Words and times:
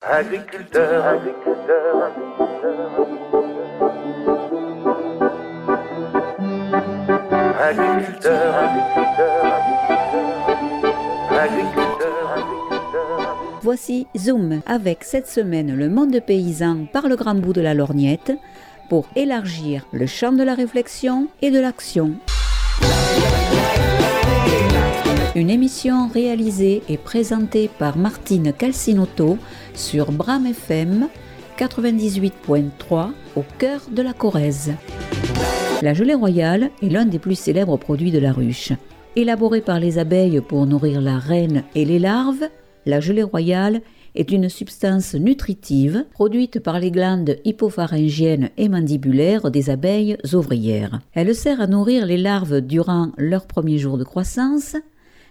Agriculteur, 0.00 1.04
agriculteur, 1.04 2.04
agriculteur, 7.60 8.54
agriculteur, 11.30 11.98
Voici 13.60 14.06
Zoom 14.16 14.60
avec 14.66 15.02
cette 15.02 15.26
semaine 15.26 15.74
le 15.74 15.88
monde 15.88 16.20
paysan 16.24 16.86
par 16.92 17.08
le 17.08 17.16
grand 17.16 17.34
bout 17.34 17.52
de 17.52 17.60
la 17.60 17.74
lorgnette 17.74 18.32
pour 18.88 19.08
élargir 19.16 19.84
le 19.92 20.06
champ 20.06 20.30
de 20.30 20.44
la 20.44 20.54
réflexion 20.54 21.26
et 21.42 21.50
de 21.50 21.58
l'action. 21.58 22.14
Une 25.38 25.50
émission 25.50 26.08
réalisée 26.08 26.82
et 26.88 26.96
présentée 26.96 27.70
par 27.78 27.96
Martine 27.96 28.52
Calcinotto 28.52 29.38
sur 29.72 30.10
Bram 30.10 30.44
FM 30.46 31.06
98.3 31.56 33.10
au 33.36 33.44
cœur 33.56 33.82
de 33.88 34.02
la 34.02 34.14
Corrèze. 34.14 34.72
La 35.80 35.94
gelée 35.94 36.14
royale 36.14 36.70
est 36.82 36.88
l'un 36.88 37.04
des 37.04 37.20
plus 37.20 37.36
célèbres 37.36 37.76
produits 37.76 38.10
de 38.10 38.18
la 38.18 38.32
ruche. 38.32 38.72
Élaborée 39.14 39.60
par 39.60 39.78
les 39.78 39.98
abeilles 39.98 40.40
pour 40.40 40.66
nourrir 40.66 41.00
la 41.00 41.18
reine 41.18 41.62
et 41.76 41.84
les 41.84 42.00
larves, 42.00 42.48
la 42.84 42.98
gelée 42.98 43.22
royale 43.22 43.82
est 44.16 44.32
une 44.32 44.48
substance 44.48 45.14
nutritive 45.14 46.04
produite 46.10 46.58
par 46.58 46.80
les 46.80 46.90
glandes 46.90 47.36
hypopharyngiennes 47.44 48.50
et 48.56 48.68
mandibulaires 48.68 49.52
des 49.52 49.70
abeilles 49.70 50.18
ouvrières. 50.32 50.98
Elle 51.14 51.32
sert 51.32 51.60
à 51.60 51.68
nourrir 51.68 52.06
les 52.06 52.16
larves 52.16 52.60
durant 52.60 53.12
leurs 53.16 53.46
premiers 53.46 53.78
jours 53.78 53.98
de 53.98 54.04
croissance, 54.04 54.74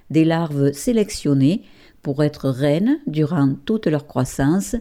des 0.10 0.26
larves 0.26 0.74
sélectionnées 0.74 1.64
pour 2.02 2.24
être 2.24 2.50
reines 2.50 3.00
durant 3.08 3.54
toute 3.66 3.88
leur 3.88 4.08
croissance 4.08 4.76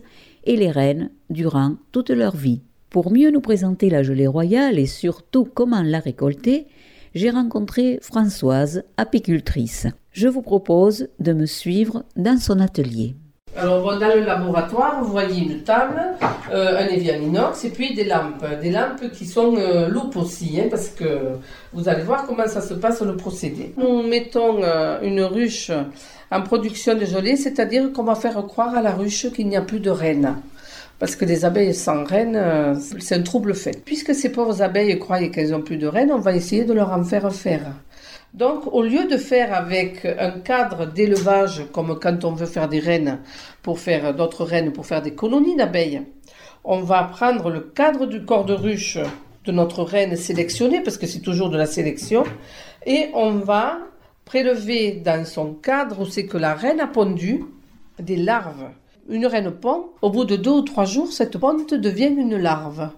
et 0.45 0.57
les 0.57 0.71
reines 0.71 1.11
durant 1.31 1.77
toute 1.93 2.11
leur 2.11 2.37
vie. 2.37 2.61
Pour 2.91 3.13
mieux 3.13 3.31
nous 3.31 3.41
présenter 3.41 3.91
la 3.91 4.03
gelée 4.03 4.27
royale 4.27 4.79
et 4.79 4.87
surtout 4.87 5.45
comment 5.45 5.83
la 5.83 5.99
récolter, 5.99 6.67
j'ai 7.15 7.31
rencontré 7.31 7.99
Françoise, 8.01 8.85
apicultrice. 8.97 9.87
Je 10.13 10.29
vous 10.29 10.43
propose 10.43 11.09
de 11.19 11.33
me 11.33 11.47
suivre 11.47 12.05
dans 12.17 12.39
son 12.39 12.61
atelier. 12.61 13.17
Alors 13.57 13.83
bon, 13.83 13.99
dans 13.99 14.15
le 14.15 14.21
laboratoire, 14.21 15.03
vous 15.03 15.11
voyez 15.11 15.43
une 15.43 15.63
table, 15.63 16.01
euh, 16.53 16.79
un 16.79 16.87
évier 16.89 17.17
en 17.17 17.23
inox 17.23 17.65
et 17.65 17.71
puis 17.71 17.95
des 17.95 18.05
lampes. 18.05 18.45
Des 18.61 18.71
lampes 18.71 19.11
qui 19.13 19.25
sont 19.25 19.57
euh, 19.57 19.89
loupes 19.89 20.17
aussi, 20.17 20.61
hein, 20.61 20.67
parce 20.71 20.89
que 20.89 21.05
vous 21.73 21.89
allez 21.89 22.03
voir 22.03 22.27
comment 22.27 22.47
ça 22.47 22.61
se 22.61 22.75
passe 22.75 23.01
le 23.01 23.17
procédé. 23.17 23.73
Nous 23.79 24.03
mettons 24.03 24.63
euh, 24.63 25.01
une 25.03 25.23
ruche 25.23 25.71
en 26.31 26.43
production 26.43 26.95
de 26.95 27.07
gelée, 27.07 27.37
c'est-à-dire 27.37 27.93
qu'on 27.93 28.05
va 28.05 28.15
faire 28.15 28.35
croire 28.47 28.75
à 28.75 28.83
la 28.83 28.93
ruche 28.93 29.31
qu'il 29.33 29.49
n'y 29.49 29.57
a 29.57 29.63
plus 29.63 29.81
de 29.81 29.91
reine. 29.91 30.37
Parce 30.99 31.15
que 31.15 31.27
des 31.27 31.45
abeilles 31.45 31.75
sans 31.75 32.05
reine, 32.05 32.37
euh, 32.37 32.75
c'est 32.99 33.17
un 33.17 33.23
trouble 33.23 33.55
fait. 33.55 33.83
Puisque 33.85 34.15
ces 34.15 34.31
pauvres 34.31 34.63
abeilles 34.63 34.99
croient 34.99 35.29
qu'elles 35.29 35.51
n'ont 35.51 35.61
plus 35.61 35.77
de 35.77 35.87
reine, 35.87 36.11
on 36.11 36.19
va 36.19 36.35
essayer 36.35 36.65
de 36.65 36.73
leur 36.73 36.91
en 36.91 37.05
faire 37.05 37.31
faire. 37.33 37.73
Donc, 38.37 38.67
au 38.71 38.83
lieu 38.83 39.07
de 39.07 39.17
faire 39.17 39.55
avec 39.55 40.05
un 40.05 40.41
cadre 40.41 40.85
d'élevage, 40.85 41.63
comme 41.73 41.99
quand 41.99 42.23
on 42.27 42.33
veut 42.33 42.45
faire 42.47 42.69
des 42.69 42.81
reines, 42.81 43.21
pour 43.63 43.81
faire 43.81 44.15
d'autres 44.15 44.45
reines, 44.45 44.73
pour 44.73 44.85
faire 44.85 45.01
des 45.01 45.15
colonies 45.15 45.57
d'abeilles, 45.57 46.03
on 46.63 46.81
va 46.81 47.05
prendre 47.05 47.49
le 47.49 47.61
cadre 47.61 48.05
du 48.05 48.27
corps 48.27 48.45
de 48.45 48.53
ruche 48.53 48.99
de 49.47 49.53
notre 49.53 49.83
reine 49.83 50.17
sélectionnée, 50.17 50.83
parce 50.83 50.99
que 50.99 51.07
c'est 51.07 51.21
toujours 51.21 51.49
de 51.49 51.57
la 51.57 51.65
sélection, 51.65 52.25
et 52.85 53.09
on 53.15 53.33
va 53.33 53.79
prélever 54.27 54.93
dans 54.93 55.25
son 55.25 55.55
cadre 55.55 56.01
où 56.01 56.05
c'est 56.05 56.27
que 56.27 56.37
la 56.37 56.55
reine 56.55 56.81
a 56.81 56.87
pondu 56.87 57.43
des 57.99 58.17
larves. 58.17 58.69
Une 59.09 59.27
reine 59.27 59.53
pond, 59.53 59.91
au 60.03 60.11
bout 60.11 60.25
de 60.25 60.35
deux 60.35 60.51
ou 60.51 60.63
trois 60.63 60.85
jours, 60.85 61.13
cette 61.13 61.39
ponte 61.39 61.73
devient 61.73 62.07
une 62.07 62.37
larve. 62.37 62.91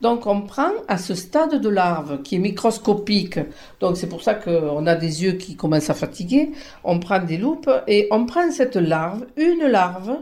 Donc 0.00 0.26
on 0.26 0.42
prend 0.42 0.70
à 0.88 0.98
ce 0.98 1.14
stade 1.14 1.60
de 1.60 1.68
larve 1.68 2.22
qui 2.22 2.34
est 2.34 2.40
microscopique, 2.40 3.38
donc 3.78 3.96
c'est 3.96 4.08
pour 4.08 4.22
ça 4.22 4.34
qu'on 4.34 4.84
a 4.88 4.96
des 4.96 5.22
yeux 5.22 5.32
qui 5.32 5.54
commencent 5.54 5.90
à 5.90 5.94
fatiguer, 5.94 6.50
on 6.82 6.98
prend 6.98 7.20
des 7.20 7.36
loupes 7.36 7.70
et 7.86 8.08
on 8.10 8.26
prend 8.26 8.50
cette 8.50 8.74
larve, 8.74 9.24
une 9.36 9.68
larve, 9.68 10.18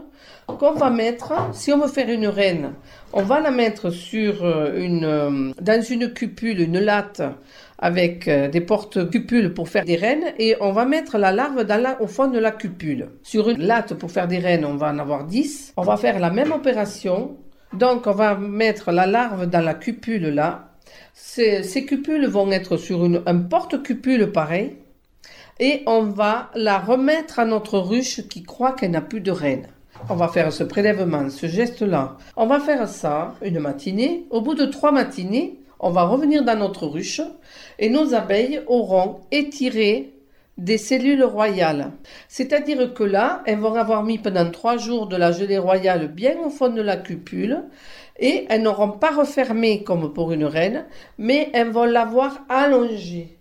qu'on 0.57 0.73
va 0.73 0.89
mettre, 0.89 1.33
si 1.53 1.71
on 1.71 1.79
veut 1.79 1.87
faire 1.87 2.09
une 2.09 2.27
reine, 2.27 2.73
on 3.13 3.23
va 3.23 3.39
la 3.39 3.51
mettre 3.51 3.89
sur 3.89 4.45
une, 4.75 5.53
dans 5.59 5.81
une 5.81 6.13
cupule, 6.13 6.61
une 6.61 6.79
latte, 6.79 7.21
avec 7.81 8.29
des 8.29 8.61
portes-cupules 8.61 9.53
pour 9.53 9.67
faire 9.67 9.85
des 9.85 9.95
reines 9.95 10.33
et 10.37 10.55
on 10.61 10.71
va 10.71 10.85
mettre 10.85 11.17
la 11.17 11.31
larve 11.31 11.63
dans 11.63 11.81
la, 11.81 11.99
au 12.01 12.07
fond 12.07 12.27
de 12.27 12.37
la 12.37 12.51
cupule. 12.51 13.09
Sur 13.23 13.49
une 13.49 13.63
latte 13.63 13.95
pour 13.95 14.11
faire 14.11 14.27
des 14.27 14.37
reines, 14.37 14.65
on 14.65 14.75
va 14.75 14.91
en 14.91 14.99
avoir 14.99 15.25
10. 15.25 15.73
On 15.77 15.81
va 15.81 15.97
faire 15.97 16.19
la 16.19 16.29
même 16.29 16.51
opération. 16.51 17.37
Donc 17.73 18.05
on 18.05 18.11
va 18.11 18.35
mettre 18.35 18.91
la 18.91 19.07
larve 19.07 19.47
dans 19.47 19.61
la 19.61 19.73
cupule 19.73 20.27
là. 20.27 20.67
Ces, 21.13 21.63
ces 21.63 21.85
cupules 21.85 22.27
vont 22.27 22.51
être 22.51 22.77
sur 22.77 23.03
une, 23.05 23.23
un 23.25 23.39
porte-cupule 23.39 24.31
pareil 24.31 24.75
et 25.59 25.83
on 25.85 26.03
va 26.03 26.49
la 26.55 26.79
remettre 26.79 27.39
à 27.39 27.45
notre 27.45 27.79
ruche 27.79 28.27
qui 28.27 28.43
croit 28.43 28.73
qu'elle 28.73 28.91
n'a 28.91 29.01
plus 29.01 29.21
de 29.21 29.31
reine. 29.31 29.67
On 30.09 30.15
va 30.15 30.27
faire 30.27 30.51
ce 30.51 30.63
prélèvement, 30.63 31.29
ce 31.29 31.45
geste-là. 31.45 32.17
On 32.35 32.47
va 32.47 32.59
faire 32.59 32.87
ça 32.87 33.35
une 33.41 33.59
matinée. 33.59 34.25
Au 34.29 34.41
bout 34.41 34.55
de 34.55 34.65
trois 34.65 34.91
matinées, 34.91 35.59
on 35.79 35.91
va 35.91 36.03
revenir 36.03 36.43
dans 36.43 36.57
notre 36.57 36.87
ruche 36.87 37.21
et 37.79 37.89
nos 37.89 38.13
abeilles 38.13 38.61
auront 38.67 39.21
étiré 39.31 40.13
des 40.57 40.77
cellules 40.77 41.23
royales. 41.23 41.91
C'est-à-dire 42.27 42.93
que 42.93 43.03
là, 43.03 43.41
elles 43.45 43.59
vont 43.59 43.73
avoir 43.73 44.03
mis 44.03 44.17
pendant 44.17 44.49
trois 44.49 44.77
jours 44.77 45.07
de 45.07 45.15
la 45.15 45.31
gelée 45.31 45.57
royale 45.57 46.07
bien 46.07 46.35
au 46.45 46.49
fond 46.49 46.69
de 46.69 46.81
la 46.81 46.97
cupule 46.97 47.63
et 48.19 48.45
elles 48.49 48.61
n'auront 48.61 48.91
pas 48.91 49.11
refermé 49.11 49.83
comme 49.83 50.13
pour 50.13 50.31
une 50.31 50.45
reine, 50.45 50.85
mais 51.17 51.49
elles 51.53 51.71
vont 51.71 51.85
l'avoir 51.85 52.41
allongée. 52.49 53.37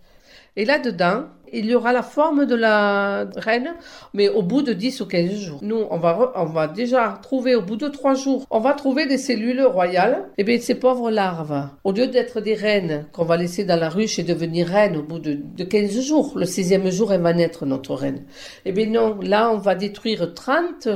Et 0.56 0.64
là-dedans, 0.64 1.24
il 1.52 1.66
y 1.66 1.74
aura 1.74 1.92
la 1.92 2.02
forme 2.02 2.46
de 2.46 2.54
la 2.54 3.26
reine, 3.36 3.74
mais 4.14 4.28
au 4.28 4.42
bout 4.42 4.62
de 4.62 4.72
10 4.72 5.00
ou 5.00 5.06
15 5.06 5.30
jours. 5.32 5.58
Nous, 5.62 5.84
on 5.90 5.98
va, 5.98 6.32
on 6.36 6.44
va 6.44 6.68
déjà 6.68 7.18
trouver, 7.22 7.54
au 7.54 7.62
bout 7.62 7.76
de 7.76 7.88
3 7.88 8.14
jours, 8.14 8.46
on 8.50 8.60
va 8.60 8.72
trouver 8.74 9.06
des 9.06 9.18
cellules 9.18 9.62
royales. 9.62 10.28
Et 10.38 10.44
bien, 10.44 10.58
ces 10.58 10.74
pauvres 10.74 11.10
larves, 11.10 11.68
au 11.84 11.92
lieu 11.92 12.06
d'être 12.06 12.40
des 12.40 12.54
reines 12.54 13.06
qu'on 13.12 13.24
va 13.24 13.36
laisser 13.36 13.64
dans 13.64 13.78
la 13.78 13.88
ruche 13.88 14.18
et 14.18 14.22
devenir 14.22 14.68
reine 14.68 14.96
au 14.96 15.02
bout 15.02 15.18
de, 15.18 15.34
de 15.34 15.64
15 15.64 16.00
jours, 16.00 16.32
le 16.36 16.46
16e 16.46 16.90
jour, 16.90 17.12
elle 17.12 17.22
va 17.22 17.32
naître, 17.32 17.66
notre 17.66 17.94
reine. 17.94 18.24
Et 18.64 18.72
bien 18.72 18.86
non, 18.86 19.18
là, 19.20 19.50
on 19.50 19.58
va 19.58 19.74
détruire 19.74 20.34
30 20.34 20.88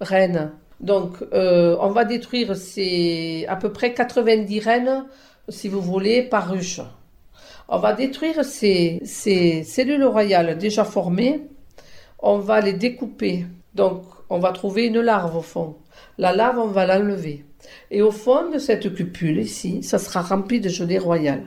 reines. 0.00 0.52
Donc, 0.80 1.16
euh, 1.32 1.76
on 1.80 1.88
va 1.88 2.04
détruire 2.04 2.54
ces, 2.56 3.46
à 3.48 3.56
peu 3.56 3.72
près 3.72 3.94
90 3.94 4.60
reines, 4.60 5.04
si 5.48 5.68
vous 5.68 5.80
voulez, 5.80 6.22
par 6.22 6.50
ruche. 6.50 6.80
On 7.68 7.78
va 7.78 7.94
détruire 7.94 8.44
ces, 8.44 9.00
cellules 9.64 10.04
royales 10.04 10.56
déjà 10.56 10.84
formées. 10.84 11.42
On 12.20 12.38
va 12.38 12.60
les 12.60 12.72
découper. 12.72 13.46
Donc, 13.74 14.02
on 14.30 14.38
va 14.38 14.52
trouver 14.52 14.86
une 14.86 15.00
larve 15.00 15.36
au 15.36 15.42
fond. 15.42 15.76
La 16.18 16.32
larve, 16.32 16.58
on 16.58 16.68
va 16.68 16.86
l'enlever. 16.86 17.44
Et 17.90 18.02
au 18.02 18.12
fond 18.12 18.50
de 18.50 18.58
cette 18.58 18.94
cupule 18.94 19.38
ici, 19.38 19.82
ça 19.82 19.98
sera 19.98 20.22
rempli 20.22 20.60
de 20.60 20.68
gelée 20.68 20.98
royale. 20.98 21.42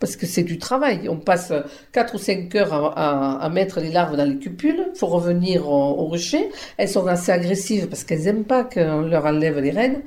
Parce 0.00 0.16
que 0.16 0.26
c'est 0.26 0.42
du 0.42 0.58
travail. 0.58 1.08
On 1.08 1.18
passe 1.18 1.52
4 1.92 2.14
ou 2.14 2.18
5 2.18 2.54
heures 2.56 2.98
à, 2.98 3.48
mettre 3.50 3.80
les 3.80 3.92
larves 3.92 4.16
dans 4.16 4.24
les 4.24 4.38
cupules. 4.38 4.88
Il 4.94 4.98
faut 4.98 5.06
revenir 5.06 5.68
au, 5.68 6.00
au, 6.00 6.06
rucher. 6.06 6.48
Elles 6.78 6.88
sont 6.88 7.06
assez 7.06 7.30
agressives 7.30 7.86
parce 7.86 8.02
qu'elles 8.02 8.24
n'aiment 8.24 8.44
pas 8.44 8.64
qu'on 8.64 9.02
leur 9.02 9.26
enlève 9.26 9.58
les 9.58 9.70
reines. 9.70 10.02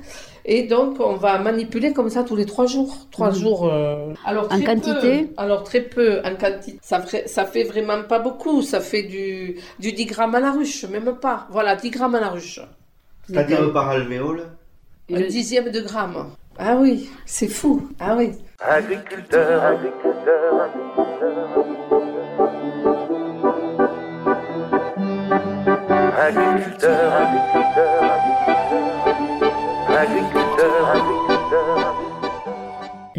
Et 0.46 0.64
donc, 0.64 1.00
on 1.00 1.14
va 1.14 1.38
manipuler 1.38 1.92
comme 1.94 2.10
ça 2.10 2.22
tous 2.22 2.36
les 2.36 2.44
3 2.44 2.66
jours. 2.66 3.06
3 3.12 3.30
mmh. 3.30 3.34
jours. 3.34 3.70
Euh... 3.72 4.12
Alors, 4.26 4.46
en 4.52 4.60
quantité 4.60 5.22
peu, 5.24 5.28
Alors, 5.38 5.64
très 5.64 5.80
peu 5.80 6.20
en 6.24 6.34
quantité. 6.36 6.78
Ça, 6.82 7.00
ferait, 7.00 7.26
ça 7.26 7.46
fait 7.46 7.64
vraiment 7.64 8.02
pas 8.02 8.18
beaucoup. 8.18 8.60
Ça 8.60 8.80
fait 8.80 9.04
du, 9.04 9.56
du 9.78 9.92
10 9.92 10.04
grammes 10.06 10.34
à 10.34 10.40
la 10.40 10.52
ruche, 10.52 10.84
même 10.84 11.16
pas. 11.20 11.46
Voilà, 11.50 11.76
10 11.76 11.90
grammes 11.90 12.14
à 12.14 12.20
la 12.20 12.28
ruche. 12.28 12.60
C'est-à-dire 13.26 13.72
par 13.72 13.88
alvéole 13.88 14.44
Un 15.10 15.22
dixième 15.22 15.70
de 15.70 15.80
gramme. 15.80 16.30
Ah 16.58 16.76
oui, 16.76 17.08
c'est 17.24 17.48
fou. 17.48 17.88
Ah 17.98 18.14
oui. 18.16 18.32
Agriculteur. 18.60 19.62
Agriculteur, 19.62 20.60
agriculteur, 26.20 27.12
agriculteur, 27.12 28.03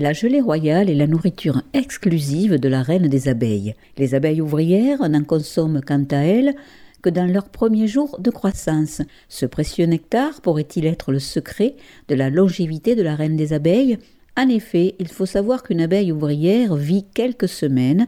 La 0.05 0.13
gelée 0.13 0.39
royale 0.39 0.91
est 0.91 0.93
la 0.93 1.07
nourriture 1.07 1.63
exclusive 1.73 2.59
de 2.59 2.69
la 2.69 2.83
reine 2.83 3.07
des 3.07 3.27
abeilles. 3.27 3.73
Les 3.97 4.13
abeilles 4.13 4.39
ouvrières 4.39 5.09
n'en 5.09 5.23
consomment 5.23 5.81
quant 5.81 6.05
à 6.11 6.17
elles 6.17 6.53
que 7.01 7.09
dans 7.09 7.25
leurs 7.25 7.49
premiers 7.49 7.87
jours 7.87 8.19
de 8.19 8.29
croissance. 8.29 9.01
Ce 9.29 9.47
précieux 9.47 9.87
nectar 9.87 10.41
pourrait-il 10.41 10.85
être 10.85 11.11
le 11.11 11.17
secret 11.17 11.73
de 12.07 12.13
la 12.13 12.29
longévité 12.29 12.93
de 12.93 13.01
la 13.01 13.15
reine 13.15 13.35
des 13.35 13.51
abeilles? 13.51 13.97
En 14.37 14.47
effet, 14.47 14.93
il 14.99 15.07
faut 15.07 15.25
savoir 15.25 15.63
qu'une 15.63 15.81
abeille 15.81 16.11
ouvrière 16.11 16.75
vit 16.75 17.05
quelques 17.15 17.49
semaines, 17.49 18.05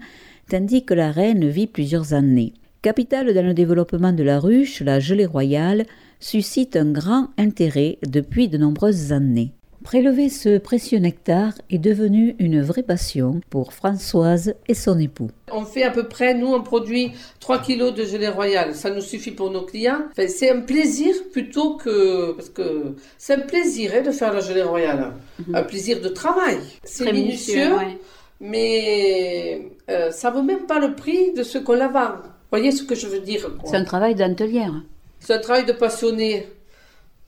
tandis 0.52 0.86
que 0.86 0.94
la 0.94 1.12
reine 1.12 1.50
vit 1.50 1.66
plusieurs 1.66 2.14
années. 2.14 2.54
Capitale 2.84 3.34
dans 3.34 3.44
le 3.44 3.56
développement 3.56 4.14
de 4.14 4.22
la 4.22 4.40
ruche, 4.40 4.82
la 4.82 5.00
gelée 5.00 5.26
royale 5.26 5.88
suscite 6.20 6.76
un 6.76 6.92
grand 6.92 7.30
intérêt 7.40 7.98
depuis 8.08 8.50
de 8.50 8.60
nombreuses 8.60 9.12
années. 9.14 9.57
Prélever 9.88 10.28
ce 10.28 10.58
précieux 10.58 11.00
nectar 11.00 11.54
est 11.70 11.78
devenu 11.78 12.36
une 12.40 12.62
vraie 12.62 12.84
passion 12.84 13.40
pour 13.50 13.72
Françoise 13.72 14.54
et 14.68 14.74
son 14.74 15.00
époux. 15.00 15.30
On 15.50 15.64
fait 15.64 15.84
à 15.84 15.92
peu 15.92 16.10
près, 16.10 16.34
nous, 16.34 16.48
on 16.48 16.62
produit 16.62 17.14
3 17.40 17.62
kilos 17.62 17.94
de 17.94 18.04
gelée 18.04 18.28
royale. 18.28 18.76
Ça 18.76 18.90
nous 18.90 19.00
suffit 19.00 19.32
pour 19.32 19.50
nos 19.50 19.62
clients. 19.62 20.02
Enfin, 20.12 20.28
c'est 20.28 20.50
un 20.50 20.60
plaisir 20.60 21.16
plutôt 21.32 21.78
que... 21.78 22.34
Parce 22.34 22.50
que 22.50 22.96
c'est 23.18 23.36
un 23.36 23.40
plaisir 23.40 23.94
hein, 23.96 24.02
de 24.02 24.12
faire 24.12 24.34
la 24.34 24.42
gelée 24.42 24.62
royale. 24.62 25.14
Un 25.54 25.64
plaisir 25.64 26.02
de 26.02 26.10
travail. 26.10 26.58
C'est 26.84 27.10
minutieux, 27.14 27.74
ouais. 27.74 27.98
mais 28.42 29.72
euh, 29.90 30.12
ça 30.12 30.32
vaut 30.32 30.44
même 30.44 30.66
pas 30.68 30.80
le 30.80 30.96
prix 30.96 31.32
de 31.32 31.44
ce 31.44 31.60
qu'on 31.60 31.76
la 31.76 31.88
vend. 31.88 32.12
Vous 32.12 32.58
voyez 32.58 32.72
ce 32.74 32.84
que 32.84 32.94
je 32.94 33.08
veux 33.08 33.22
dire. 33.22 33.50
C'est 33.64 33.78
un 33.78 33.86
travail 33.86 34.16
dentelière. 34.16 34.74
C'est 35.20 35.36
un 35.36 35.40
travail 35.40 35.66
de 35.66 35.72
passionné. 35.72 36.46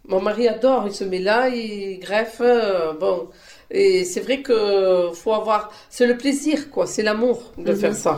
Mon 0.09 0.21
mari 0.21 0.47
adore, 0.47 0.85
il 0.87 0.93
se 0.93 1.03
met 1.03 1.19
là, 1.19 1.49
il 1.49 1.99
greffe, 1.99 2.41
euh, 2.41 2.93
bon. 2.93 3.27
Et 3.69 4.03
c'est 4.05 4.21
vrai 4.21 4.41
que 4.41 5.11
faut 5.13 5.33
avoir, 5.33 5.71
c'est 5.91 6.07
le 6.07 6.17
plaisir, 6.17 6.71
quoi, 6.71 6.87
c'est 6.87 7.03
l'amour 7.03 7.53
de 7.59 7.75
faire 7.75 7.93
ça. 7.93 8.17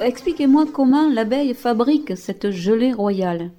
Expliquez-moi 0.00 0.64
comment 0.72 1.10
l'abeille 1.10 1.52
fabrique 1.52 2.16
cette 2.16 2.50
gelée 2.50 2.94
royale. 2.94 3.50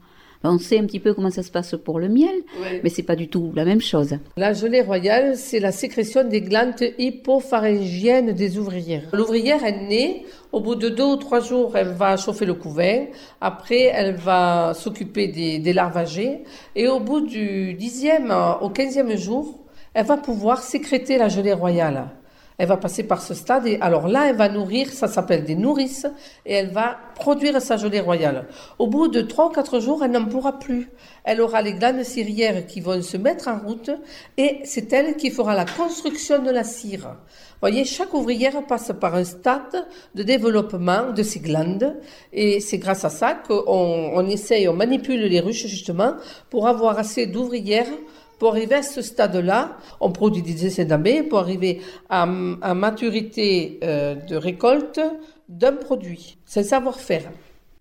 On 0.46 0.58
sait 0.58 0.78
un 0.78 0.86
petit 0.86 1.00
peu 1.00 1.14
comment 1.14 1.30
ça 1.30 1.42
se 1.44 1.52
passe 1.52 1.76
pour 1.84 2.00
le 2.00 2.10
miel, 2.10 2.36
Ouais. 2.62 2.82
mais 2.84 2.90
c'est 2.90 3.04
pas 3.04 3.16
du 3.16 3.28
tout 3.30 3.52
la 3.56 3.64
même 3.66 3.80
chose. 3.82 4.16
La 4.36 4.52
gelée 4.54 4.82
royale, 4.82 5.38
c'est 5.38 5.60
la 5.60 5.72
sécrétion 5.72 6.24
des 6.28 6.42
glandes 6.42 6.76
hypopharyngiennes 6.98 8.34
des 8.34 8.58
ouvrières. 8.58 9.04
L'ouvrière, 9.14 9.60
elle 9.64 9.88
naît, 9.88 10.24
au 10.52 10.60
bout 10.60 10.76
de 10.76 10.90
deux 10.90 11.04
ou 11.04 11.16
trois 11.16 11.40
jours, 11.40 11.76
elle 11.78 11.88
va 11.90 12.18
chauffer 12.18 12.46
le 12.46 12.54
couvain. 12.54 13.06
Après, 13.42 13.84
elle 13.94 14.16
va 14.16 14.74
s'occuper 14.76 15.28
des, 15.28 15.60
des 15.60 15.74
larves 15.74 15.98
âgées. 15.98 16.40
Et 16.76 16.88
au 16.88 17.00
bout 17.00 17.22
du 17.22 17.74
dixième 17.74 18.34
au 18.62 18.70
quinzième 18.70 19.16
jour, 19.18 19.60
elle 19.94 20.06
va 20.06 20.18
pouvoir 20.18 20.62
sécréter 20.62 21.18
la 21.18 21.30
gelée 21.30 21.54
royale. 21.54 22.10
Elle 22.58 22.68
va 22.68 22.78
passer 22.78 23.04
par 23.04 23.22
ce 23.22 23.34
stade 23.34 23.68
et 23.68 23.78
alors 23.82 24.08
là, 24.08 24.30
elle 24.30 24.36
va 24.36 24.50
nourrir, 24.50 24.92
ça 24.92 25.08
s'appelle 25.08 25.44
des 25.44 25.56
nourrices, 25.56 26.06
et 26.46 26.54
elle 26.54 26.72
va 26.72 26.98
produire 27.16 27.62
sa 27.62 27.78
gelée 27.78 28.00
royale. 28.00 28.48
Au 28.80 28.88
bout 28.88 29.08
de 29.08 29.22
trois 29.22 29.48
ou 29.48 29.50
quatre 29.50 29.80
jours, 29.80 30.04
elle 30.04 30.12
n'en 30.12 30.26
pourra 30.26 30.60
plus. 30.60 30.90
Elle 31.24 31.42
aura 31.42 31.62
les 31.62 31.74
glandes 31.74 32.04
cirières 32.04 32.68
qui 32.68 32.82
vont 32.82 33.02
se 33.02 33.18
mettre 33.18 33.48
en 33.48 33.60
route 33.60 33.92
et 34.38 34.60
c'est 34.66 34.92
elle 34.92 35.16
qui 35.16 35.32
fera 35.32 35.56
la 35.56 35.66
construction 35.66 36.42
de 36.42 36.52
la 36.52 36.64
cire. 36.64 37.16
Voyez, 37.62 37.86
chaque 37.86 38.14
ouvrière 38.14 38.62
passe 38.68 38.92
par 39.00 39.16
un 39.16 39.24
stade 39.24 39.88
de 40.16 40.24
développement 40.24 41.14
de 41.14 41.24
ses 41.24 41.40
glandes 41.40 41.96
et 42.34 42.60
c'est 42.60 42.78
grâce 42.78 43.06
à 43.06 43.10
ça 43.10 43.36
qu'on 43.36 43.64
on 43.68 44.28
essaye, 44.28 44.68
on 44.68 44.74
manipule 44.74 45.22
les 45.22 45.40
ruches 45.40 45.68
justement 45.68 46.16
pour 46.50 46.68
avoir 46.68 47.00
assez 47.00 47.26
d'ouvrières 47.26 47.88
pour 48.44 48.52
arriver 48.52 48.76
à 48.76 48.84
ce 48.84 49.02
stade-là, 49.02 49.78
on 50.02 50.12
produit 50.12 50.42
des 50.42 50.66
d'abeilles 50.84 51.24
pour 51.24 51.40
arriver 51.40 51.80
à, 52.10 52.24
à 52.24 52.74
maturité 52.74 53.80
euh, 53.86 54.16
de 54.16 54.36
récolte 54.36 55.00
d'un 55.48 55.72
produit. 55.72 56.38
C'est 56.44 56.64
savoir-faire. 56.64 57.32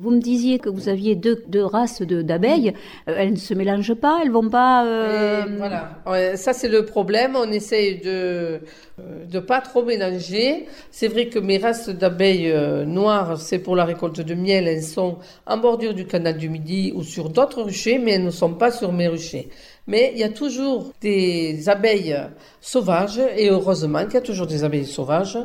Vous 0.02 0.10
me 0.10 0.20
disiez 0.20 0.58
que 0.58 0.68
vous 0.68 0.88
aviez 0.88 1.14
deux, 1.14 1.44
deux 1.46 1.64
races 1.64 2.02
d'abeilles. 2.02 2.72
Euh, 3.08 3.14
elles 3.16 3.30
ne 3.30 3.36
se 3.36 3.54
mélangent 3.54 3.94
pas, 3.94 4.18
elles 4.22 4.32
vont 4.32 4.48
pas. 4.50 4.84
euh, 4.84 5.44
voilà, 5.56 6.36
ça 6.36 6.52
c'est 6.52 6.68
le 6.68 6.84
problème. 6.84 7.36
On 7.36 7.48
essaye 7.52 8.00
de 8.00 8.60
euh, 8.98 9.24
de 9.30 9.38
pas 9.38 9.60
trop 9.60 9.84
mélanger. 9.84 10.66
C'est 10.90 11.06
vrai 11.06 11.28
que 11.28 11.38
mes 11.38 11.58
races 11.58 11.88
d'abeilles 11.88 12.50
euh, 12.50 12.84
noires, 12.84 13.38
c'est 13.40 13.60
pour 13.60 13.76
la 13.76 13.84
récolte 13.84 14.20
de 14.20 14.34
miel. 14.34 14.66
Elles 14.66 14.82
sont 14.82 15.18
en 15.46 15.56
bordure 15.58 15.94
du 15.94 16.04
canal 16.04 16.36
du 16.36 16.48
Midi 16.48 16.92
ou 16.96 17.04
sur 17.04 17.30
d'autres 17.30 17.62
ruchers, 17.62 17.98
mais 18.00 18.12
elles 18.12 18.24
ne 18.24 18.30
sont 18.30 18.54
pas 18.54 18.72
sur 18.72 18.92
mes 18.92 19.06
ruchers. 19.06 19.50
Mais 19.86 20.10
il 20.14 20.18
y 20.18 20.24
a 20.24 20.28
toujours 20.30 20.92
des 21.00 21.68
abeilles 21.68 22.16
sauvages, 22.60 23.20
et 23.36 23.50
heureusement 23.50 24.04
qu'il 24.04 24.14
y 24.14 24.16
a 24.16 24.20
toujours 24.20 24.46
des 24.48 24.64
abeilles 24.64 24.86
sauvages, 24.86 25.38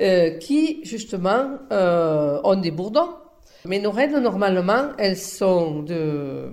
euh, 0.00 0.30
qui 0.38 0.80
justement 0.84 1.58
euh, 1.72 2.38
ont 2.44 2.56
des 2.56 2.70
bourdons. 2.70 3.08
Mais 3.64 3.80
nos 3.80 3.90
reines, 3.90 4.18
normalement, 4.18 4.90
elles 4.98 5.16
sont 5.16 5.82
de, 5.82 6.52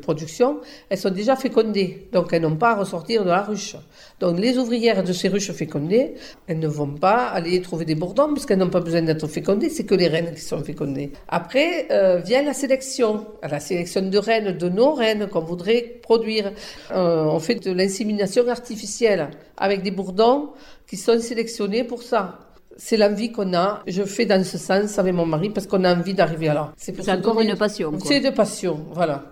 production, 0.00 0.60
elles 0.88 0.98
sont 0.98 1.10
déjà 1.10 1.36
fécondées. 1.36 2.08
Donc, 2.12 2.32
elles 2.32 2.40
n'ont 2.40 2.56
pas 2.56 2.70
à 2.70 2.74
ressortir 2.76 3.24
de 3.24 3.28
la 3.28 3.42
ruche. 3.42 3.76
Donc, 4.18 4.38
les 4.38 4.56
ouvrières 4.56 5.04
de 5.04 5.12
ces 5.12 5.28
ruches 5.28 5.52
fécondées, 5.52 6.14
elles 6.46 6.58
ne 6.58 6.68
vont 6.68 6.94
pas 6.94 7.26
aller 7.26 7.60
trouver 7.60 7.84
des 7.84 7.94
bourdons 7.94 8.32
puisqu'elles 8.32 8.58
n'ont 8.58 8.70
pas 8.70 8.80
besoin 8.80 9.02
d'être 9.02 9.26
fécondées. 9.26 9.68
C'est 9.68 9.84
que 9.84 9.94
les 9.94 10.08
reines 10.08 10.32
qui 10.34 10.40
sont 10.40 10.62
fécondées. 10.64 11.12
Après, 11.28 11.88
euh, 11.90 12.18
vient 12.18 12.42
la 12.42 12.54
sélection. 12.54 13.26
La 13.42 13.60
sélection 13.60 14.00
de 14.02 14.18
reines, 14.18 14.56
de 14.56 14.68
nos 14.70 14.94
reines 14.94 15.26
qu'on 15.26 15.40
voudrait 15.40 15.82
produire. 16.02 16.52
Euh, 16.92 17.24
on 17.24 17.40
fait 17.40 17.56
de 17.56 17.72
l'insémination 17.72 18.48
artificielle 18.48 19.28
avec 19.58 19.82
des 19.82 19.90
bourdons 19.90 20.50
qui 20.86 20.96
sont 20.96 21.18
sélectionnés 21.20 21.84
pour 21.84 22.02
ça. 22.02 22.38
C'est 22.76 22.96
l'envie 22.96 23.30
qu'on 23.30 23.52
a. 23.54 23.82
Je 23.86 24.02
fais 24.02 24.24
dans 24.26 24.42
ce 24.44 24.58
sens 24.58 24.98
avec 24.98 25.14
mon 25.14 25.26
mari 25.26 25.50
parce 25.50 25.66
qu'on 25.66 25.84
a 25.84 25.94
envie 25.94 26.14
d'arriver 26.14 26.48
à 26.48 26.54
là. 26.54 26.72
C'est 26.76 27.08
encore 27.10 27.40
une 27.40 27.54
passion. 27.56 27.92
C'est 28.04 28.20
de 28.20 28.30
passion, 28.30 28.80
voilà. 28.92 29.24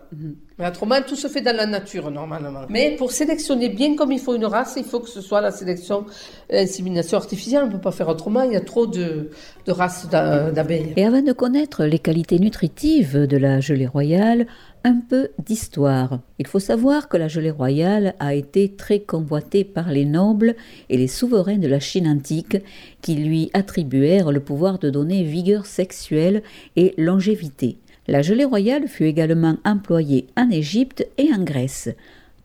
Mais 0.59 0.69
autrement, 0.69 0.97
tout 1.07 1.17
se 1.17 1.27
fait 1.29 1.41
dans 1.41 1.57
la 1.57 1.65
nature, 1.67 2.11
normalement. 2.11 2.51
Mais 2.69 2.97
pour 2.97 3.13
sélectionner 3.13 3.71
bien 3.71 3.97
comme 3.97 4.13
il 4.13 4.19
faut 4.21 4.35
une 4.35 4.45
race, 4.45 4.75
il 4.77 4.85
faut 4.85 5.01
que 5.01 5.09
ce 5.09 5.21
soit 5.23 5.41
la 5.41 5.51
sélection, 5.53 6.05
l'insémination 6.51 7.17
artificielle. 7.17 7.63
On 7.65 7.67
ne 7.69 7.73
peut 7.73 7.79
pas 7.81 7.93
faire 7.93 8.09
autrement. 8.09 8.43
Il 8.43 8.53
y 8.53 8.57
a 8.57 8.61
trop 8.61 8.87
de, 8.87 9.31
de 9.67 9.73
races 9.73 10.09
d'a- 10.09 10.51
d'abeilles. 10.51 10.93
Et 10.97 11.07
avant 11.07 11.23
de 11.23 11.33
connaître 11.33 11.85
les 11.85 11.99
qualités 11.99 12.39
nutritives 12.39 13.27
de 13.27 13.37
la 13.37 13.61
gelée 13.61 13.87
royale, 13.87 14.47
un 14.85 15.01
peu 15.01 15.29
d'histoire. 15.45 16.21
Il 16.39 16.47
faut 16.47 16.59
savoir 16.59 17.09
que 17.09 17.17
la 17.17 17.29
gelée 17.29 17.51
royale 17.51 18.15
a 18.19 18.35
été 18.35 18.73
très 18.73 19.01
convoitée 19.01 19.65
par 19.65 19.91
les 19.91 20.05
nobles 20.05 20.55
et 20.89 20.97
les 20.97 21.09
souverains 21.09 21.59
de 21.59 21.69
la 21.69 21.81
Chine 21.81 22.09
antique 22.09 22.57
qui 23.03 23.15
lui 23.15 23.51
attribuèrent 23.53 24.33
le 24.33 24.41
pouvoir 24.41 24.79
de 24.79 24.91
donner 24.91 25.23
vigueur 25.23 25.67
sexuelle 25.67 26.43
et 26.77 26.95
longévité. 26.97 27.79
La 28.09 28.23
gelée 28.23 28.45
royale 28.45 28.89
fut 28.89 29.05
également 29.05 29.57
employée 29.65 30.27
en 30.37 30.51
Égypte 30.51 31.07
et 31.19 31.33
en 31.33 31.43
Grèce. 31.43 31.89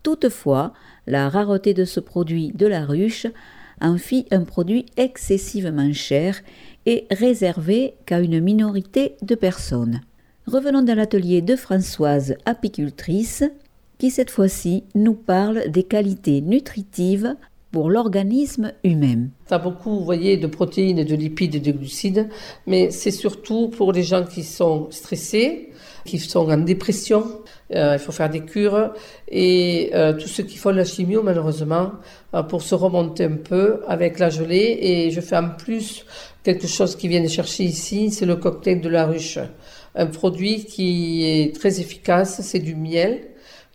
Toutefois, 0.02 0.72
la 1.06 1.28
rareté 1.28 1.74
de 1.74 1.84
ce 1.84 2.00
produit 2.00 2.52
de 2.54 2.66
la 2.66 2.84
ruche 2.84 3.26
en 3.80 3.98
fit 3.98 4.26
un 4.30 4.44
produit 4.44 4.86
excessivement 4.96 5.92
cher 5.92 6.40
et 6.86 7.06
réservé 7.10 7.94
qu'à 8.06 8.20
une 8.20 8.40
minorité 8.40 9.16
de 9.22 9.34
personnes. 9.34 10.00
Revenons 10.46 10.82
dans 10.82 10.94
l'atelier 10.94 11.42
de 11.42 11.56
Françoise, 11.56 12.36
apicultrice, 12.44 13.42
qui 13.98 14.10
cette 14.10 14.30
fois-ci 14.30 14.84
nous 14.94 15.14
parle 15.14 15.68
des 15.70 15.82
qualités 15.82 16.40
nutritives 16.40 17.34
pour 17.72 17.90
l'organisme 17.90 18.72
humain. 18.84 19.26
Ça 19.48 19.56
a 19.56 19.58
beaucoup, 19.58 19.90
vous 19.90 20.04
voyez, 20.04 20.36
de 20.36 20.46
protéines, 20.46 21.02
de 21.02 21.14
lipides 21.16 21.56
et 21.56 21.60
de 21.60 21.72
glucides, 21.72 22.28
mais 22.64 22.92
c'est 22.92 23.10
surtout 23.10 23.68
pour 23.68 23.92
les 23.92 24.04
gens 24.04 24.24
qui 24.24 24.44
sont 24.44 24.86
stressés, 24.90 25.72
qui 26.04 26.20
sont 26.20 26.48
en 26.48 26.58
dépression. 26.58 27.24
Euh, 27.74 27.94
il 27.94 27.98
faut 27.98 28.12
faire 28.12 28.30
des 28.30 28.42
cures 28.42 28.92
et 29.26 29.90
euh, 29.94 30.12
tous 30.12 30.28
ceux 30.28 30.44
qui 30.44 30.58
font 30.58 30.70
la 30.70 30.84
chimio, 30.84 31.24
malheureusement, 31.24 31.90
euh, 32.34 32.44
pour 32.44 32.62
se 32.62 32.76
remonter 32.76 33.24
un 33.24 33.36
peu 33.36 33.80
avec 33.88 34.20
la 34.20 34.30
gelée. 34.30 34.78
Et 34.80 35.10
je 35.10 35.20
fais 35.20 35.36
en 35.36 35.50
plus 35.50 36.06
quelque 36.44 36.68
chose 36.68 36.94
qui 36.94 37.08
vient 37.08 37.22
de 37.22 37.28
chercher 37.28 37.64
ici, 37.64 38.12
c'est 38.12 38.26
le 38.26 38.36
cocktail 38.36 38.80
de 38.80 38.88
la 38.88 39.06
ruche, 39.06 39.40
un 39.96 40.06
produit 40.06 40.64
qui 40.64 41.24
est 41.24 41.54
très 41.54 41.80
efficace, 41.80 42.40
c'est 42.42 42.60
du 42.60 42.74
miel 42.74 43.20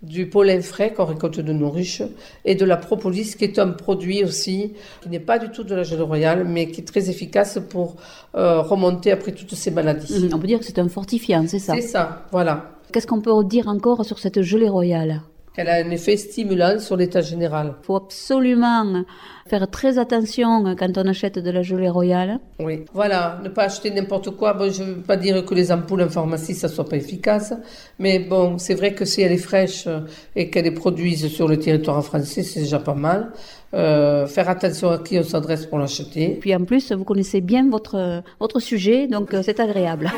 du 0.02 0.28
pollen 0.28 0.62
frais 0.64 0.94
qu'on 0.94 1.06
récolte 1.06 1.40
de 1.40 1.54
nos 1.54 1.70
ruches 1.70 2.02
et 2.44 2.56
de 2.56 2.66
la 2.66 2.78
propolis 2.78 3.36
qui 3.36 3.44
est 3.44 3.60
un 3.60 3.70
produit 3.70 4.24
aussi 4.24 4.74
qui 5.02 5.10
n'est 5.10 5.20
pas 5.20 5.38
du 5.38 5.50
tout 5.50 5.64
de 5.64 5.76
la 5.76 5.84
gelée 5.84 6.02
royale 6.02 6.44
mais 6.44 6.72
qui 6.72 6.82
est 6.82 6.86
très 6.86 7.10
efficace 7.10 7.60
pour 7.70 7.98
euh, 8.36 8.62
remonter 8.62 9.12
après 9.12 9.32
toutes 9.32 9.54
ces 9.54 9.70
maladies. 9.70 10.30
On 10.34 10.40
peut 10.40 10.48
dire 10.48 10.60
que 10.60 10.66
c'est 10.66 10.80
un 10.80 10.90
fortifiant, 10.90 11.46
c'est 11.48 11.60
ça? 11.60 11.76
C'est 11.76 11.82
ça, 11.82 12.26
voilà. 12.32 12.72
Qu'est-ce 12.92 13.08
qu'on 13.08 13.22
peut 13.22 13.32
dire 13.44 13.68
encore 13.68 14.04
sur 14.04 14.18
cette 14.18 14.42
gelée 14.42 14.70
royale? 14.70 15.22
Elle 15.58 15.68
a 15.68 15.76
un 15.76 15.90
effet 15.90 16.16
stimulant 16.16 16.80
sur 16.80 16.96
l'état 16.96 17.20
général. 17.20 17.74
Il 17.82 17.86
faut 17.86 17.98
absolument 17.98 19.04
faire 19.48 19.70
très 19.70 19.98
attention 19.98 20.76
quand 20.80 20.98
on 20.98 21.06
achète 21.08 21.40
de 21.40 21.52
la 21.52 21.62
gelée 21.62 21.90
royale. 21.90 22.40
Oui, 22.60 22.86
voilà, 22.94 23.38
ne 23.44 23.50
pas 23.50 23.64
acheter 23.64 23.92
n'importe 23.92 24.32
quoi. 24.32 24.54
Bon, 24.54 24.72
je 24.72 24.82
ne 24.82 24.94
veux 24.94 25.02
pas 25.02 25.18
dire 25.18 25.44
que 25.44 25.54
les 25.54 25.74
ampoules 25.74 26.04
en 26.04 26.10
pharmacie, 26.10 26.56
ça 26.56 26.70
soit 26.70 26.88
pas 26.88 26.96
efficace, 26.96 27.54
mais 28.00 28.20
bon, 28.20 28.58
c'est 28.58 28.76
vrai 28.76 28.94
que 28.94 29.04
si 29.04 29.22
elle 29.24 29.34
est 29.34 29.38
fraîche 29.38 29.90
et 30.38 30.50
qu'elle 30.50 30.68
est 30.68 30.72
produite 30.72 31.28
sur 31.28 31.50
le 31.50 31.60
territoire 31.60 32.02
français, 32.02 32.44
c'est 32.44 32.62
déjà 32.62 32.80
pas 32.80 32.96
mal. 32.96 33.34
Euh, 33.74 34.28
faire 34.28 34.50
attention 34.50 34.90
à 34.90 35.00
qui 35.00 35.20
on 35.20 35.24
s'adresse 35.24 35.66
pour 35.66 35.80
l'acheter. 35.80 36.38
Puis 36.40 36.56
en 36.56 36.64
plus, 36.64 36.94
vous 36.94 37.04
connaissez 37.04 37.42
bien 37.42 37.70
votre, 37.70 38.22
votre 38.40 38.60
sujet, 38.60 39.08
donc 39.08 39.34
euh, 39.34 39.42
c'est 39.44 39.60
agréable. 39.60 40.12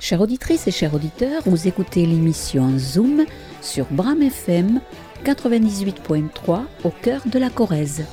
Chères 0.00 0.20
auditrices 0.20 0.66
et 0.66 0.72
chers 0.72 0.94
auditeurs, 0.94 1.42
vous 1.46 1.68
écoutez 1.68 2.04
l'émission 2.06 2.70
Zoom 2.76 3.24
sur 3.62 3.86
Bram 3.90 4.20
FM 4.20 4.80
98.3 5.24 6.60
au 6.84 6.90
cœur 6.90 7.22
de 7.26 7.38
la 7.38 7.48
Corrèze. 7.48 8.04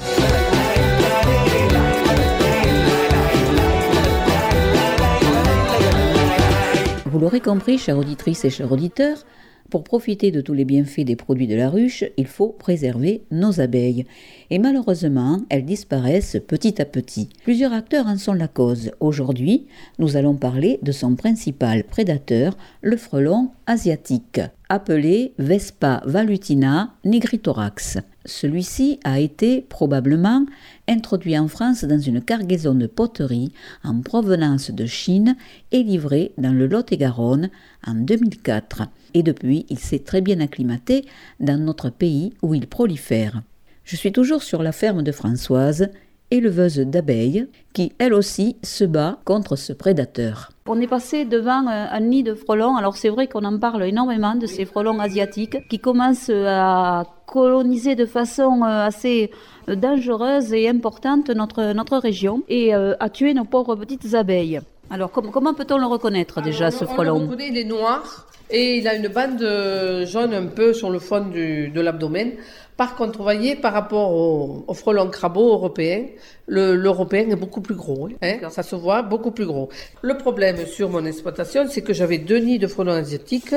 Vous 7.05 7.19
l'aurez 7.19 7.39
compris, 7.39 7.77
chères 7.77 7.97
auditrices 7.97 8.45
et 8.45 8.49
chers 8.49 8.71
auditeurs, 8.71 9.25
pour 9.69 9.83
profiter 9.83 10.31
de 10.31 10.41
tous 10.41 10.53
les 10.53 10.65
bienfaits 10.65 11.01
des 11.01 11.15
produits 11.15 11.45
de 11.45 11.55
la 11.55 11.69
ruche, 11.69 12.03
il 12.17 12.25
faut 12.25 12.49
préserver 12.49 13.23
nos 13.29 13.61
abeilles. 13.61 14.05
Et 14.49 14.57
malheureusement, 14.57 15.41
elles 15.49 15.65
disparaissent 15.65 16.37
petit 16.47 16.81
à 16.81 16.85
petit. 16.85 17.29
Plusieurs 17.43 17.73
acteurs 17.73 18.07
en 18.07 18.17
sont 18.17 18.33
la 18.33 18.47
cause. 18.47 18.91
Aujourd'hui, 18.99 19.67
nous 19.99 20.17
allons 20.17 20.35
parler 20.35 20.79
de 20.81 20.91
son 20.91 21.15
principal 21.15 21.83
prédateur, 21.83 22.57
le 22.81 22.97
frelon 22.97 23.51
asiatique 23.67 24.41
appelé 24.69 25.33
Vespa 25.39 26.01
valutina 26.05 26.93
nigritorax. 27.03 27.97
Celui-ci 28.25 28.99
a 29.03 29.19
été 29.19 29.61
probablement 29.61 30.45
introduit 30.87 31.37
en 31.37 31.47
France 31.47 31.83
dans 31.83 31.99
une 31.99 32.21
cargaison 32.21 32.75
de 32.75 32.85
poterie 32.85 33.51
en 33.83 34.01
provenance 34.01 34.69
de 34.69 34.85
Chine 34.85 35.35
et 35.71 35.81
livré 35.81 36.33
dans 36.37 36.53
le 36.53 36.67
Lot-et-Garonne 36.67 37.49
en 37.85 37.95
2004. 37.95 38.83
Et 39.15 39.23
depuis, 39.23 39.65
il 39.69 39.79
s'est 39.79 39.99
très 39.99 40.21
bien 40.21 40.39
acclimaté 40.39 41.05
dans 41.39 41.57
notre 41.57 41.89
pays 41.89 42.33
où 42.43 42.53
il 42.53 42.67
prolifère. 42.67 43.41
Je 43.83 43.95
suis 43.95 44.11
toujours 44.11 44.43
sur 44.43 44.61
la 44.61 44.71
ferme 44.71 45.01
de 45.01 45.11
Françoise, 45.11 45.89
éleveuse 46.29 46.77
d'abeilles, 46.77 47.47
qui 47.73 47.93
elle 47.97 48.13
aussi 48.13 48.55
se 48.61 48.83
bat 48.83 49.19
contre 49.25 49.55
ce 49.55 49.73
prédateur. 49.73 50.51
On 50.71 50.79
est 50.79 50.87
passé 50.87 51.25
devant 51.25 51.65
un, 51.67 51.87
un 51.97 51.99
nid 51.99 52.21
de 52.23 52.35
frelons. 52.35 52.75
Alors 52.77 52.95
c'est 52.95 53.09
vrai 53.09 53.25
qu'on 53.27 53.43
en 53.43 53.57
parle 53.57 53.83
énormément 53.83 54.35
de 54.35 54.45
ces 54.45 54.65
frelons 54.65 54.99
asiatiques 54.99 55.57
qui 55.67 55.79
commencent 55.79 56.29
à 56.31 57.03
coloniser 57.25 57.95
de 57.95 58.05
façon 58.05 58.61
euh, 58.63 58.85
assez 58.91 59.31
dangereuse 59.67 60.53
et 60.53 60.67
importante 60.69 61.29
notre, 61.31 61.73
notre 61.73 61.97
région 61.97 62.43
et 62.49 62.73
euh, 62.75 62.93
à 62.99 63.09
tuer 63.09 63.33
nos 63.33 63.45
pauvres 63.45 63.75
petites 63.75 64.13
abeilles. 64.13 64.59
Alors 64.91 65.11
com- 65.11 65.29
comment 65.31 65.53
peut-on 65.53 65.77
le 65.77 65.85
reconnaître 65.85 66.41
déjà 66.41 66.67
Alors, 66.67 66.79
ce 66.79 66.85
on- 66.85 66.87
On 66.87 66.91
le 66.91 66.95
frelon? 66.95 67.19
reconnaît, 67.19 67.47
il 67.49 67.57
est 67.57 67.63
noir 67.63 68.27
et 68.51 68.77
il 68.77 68.87
a 68.87 68.95
une 68.95 69.07
bande 69.07 69.41
euh, 69.41 70.05
jaune 70.05 70.33
un 70.33 70.47
peu 70.47 70.73
sur 70.73 70.89
le 70.89 70.99
fond 70.99 71.25
du- 71.25 71.69
de 71.69 71.81
l'abdomen. 71.81 72.31
Par 72.79 72.95
contre, 72.95 73.17
vous 73.17 73.23
voyez, 73.31 73.57
par 73.57 73.73
rapport 73.73 74.13
au, 74.13 74.63
au 74.65 74.73
frelon 74.73 75.07
crabeau 75.09 75.47
européen, 75.57 75.99
le- 76.47 76.75
l'européen 76.75 77.29
est 77.29 77.35
beaucoup 77.35 77.59
plus 77.67 77.75
gros. 77.75 78.07
hein. 78.07 78.37
Hein, 78.41 78.49
ça 78.49 78.63
se 78.63 78.75
voit, 78.85 79.01
beaucoup 79.13 79.31
plus 79.31 79.45
gros. 79.45 79.67
Le 80.01 80.15
problème 80.17 80.57
sur 80.65 80.87
mon 80.89 81.03
exploitation, 81.05 81.65
c'est 81.69 81.81
que 81.81 81.93
j'avais 81.93 82.19
deux 82.19 82.39
nids 82.39 82.57
de 82.57 82.67
frelons 82.67 82.93
asiatiques 82.93 83.53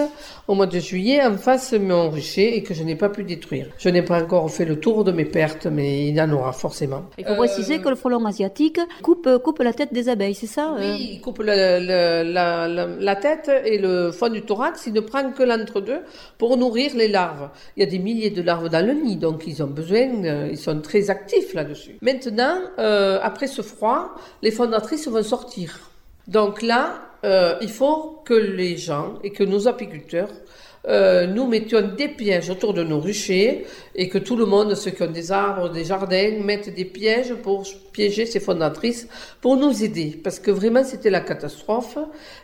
au 0.49 0.55
mois 0.57 0.67
de 0.67 0.79
juillet 0.81 1.25
en 1.25 1.37
face 1.39 1.73
de 1.73 1.79
mon 1.79 2.11
rucher 2.11 2.57
et 2.57 2.63
que 2.65 2.75
je 2.75 2.83
n'ai 2.83 2.97
pas 2.97 3.09
pu 3.17 3.23
détruire. 3.23 3.67
Je 3.79 3.89
n'ai 3.91 4.03
pas 4.03 4.21
encore 4.25 4.51
fait 4.51 4.65
le 4.65 4.77
tour 4.81 5.05
de 5.05 5.13
mes 5.13 5.25
pertes, 5.25 5.67
mais 5.67 6.09
il 6.09 6.17
y 6.17 6.21
en 6.21 6.31
aura 6.33 6.53
forcément. 6.53 7.03
Il 7.17 7.25
faut 7.25 7.33
Euh, 7.35 7.37
préciser 7.37 7.79
que 7.81 7.89
le 7.89 7.95
frelon 7.95 8.25
asiatique 8.27 8.81
coupe, 9.03 9.29
coupe 9.45 9.61
la 9.61 9.73
tête 9.73 9.93
des 9.95 10.09
abeilles, 10.09 10.35
c'est 10.35 10.49
ça 10.59 10.75
euh 10.77 10.81
Oui, 10.81 11.11
il 11.15 11.21
coupe 11.21 11.41
la- 11.43 11.79
la 13.09 13.17
tête 13.17 13.51
et 13.65 13.79
le 13.79 14.11
fond 14.11 14.29
du 14.29 14.43
thorax. 14.43 14.87
Il 14.89 14.93
ne 14.95 15.01
prend 15.01 15.31
que 15.31 15.45
l'entre-deux 15.45 16.01
pour 16.39 16.57
nourrir 16.57 16.91
les 16.97 17.09
larves. 17.09 17.49
Il 17.77 17.81
y 17.85 17.87
a 17.87 17.91
des 17.91 17.99
milliers 18.01 18.31
de 18.31 18.43
larves 18.43 18.69
dans 18.69 18.85
le 18.85 18.93
nid, 18.95 19.12
donc 19.17 19.45
ils 19.47 19.63
ont 19.63 19.69
besoin, 19.69 20.25
euh, 20.25 20.49
ils 20.51 20.59
sont 20.59 20.81
très 20.81 21.11
actifs 21.11 21.55
là-dessus. 21.55 21.97
Maintenant, 22.01 22.59
euh, 22.79 23.19
après 23.23 23.47
ce 23.47 23.63
froid, 23.63 24.15
les 24.43 24.51
fondatrices 24.51 25.09
vont 25.09 25.23
sortir. 25.23 25.91
Donc 26.29 26.63
là, 26.63 27.03
euh, 27.25 27.57
il 27.61 27.71
faut 27.71 28.21
que 28.25 28.35
les 28.35 28.77
gens 28.77 29.15
et 29.23 29.31
que 29.31 29.45
nos 29.45 29.69
apiculteurs 29.69 30.31
euh, 30.89 31.27
nous 31.29 31.47
mettions 31.47 31.81
des 31.97 32.09
pièges 32.09 32.51
autour 32.51 32.75
de 32.75 32.83
nos 32.83 32.99
ruchers 32.99 33.65
et 33.95 34.09
que 34.09 34.19
tout 34.19 34.37
le 34.37 34.47
monde, 34.47 34.75
ceux 34.75 34.91
qui 34.91 35.03
ont 35.03 35.11
des 35.11 35.31
arbres, 35.31 35.71
des 35.71 35.85
jardins, 35.85 36.39
mettent 36.43 36.75
des 36.75 36.85
pièges 36.85 37.35
pour 37.35 37.65
piéger 37.93 38.27
ces 38.27 38.41
fondatrices 38.41 39.07
pour 39.41 39.57
nous 39.57 39.85
aider. 39.85 40.19
Parce 40.23 40.41
que 40.41 40.51
vraiment, 40.51 40.83
c'était 40.83 41.11
la 41.11 41.21
catastrophe. 41.21 41.99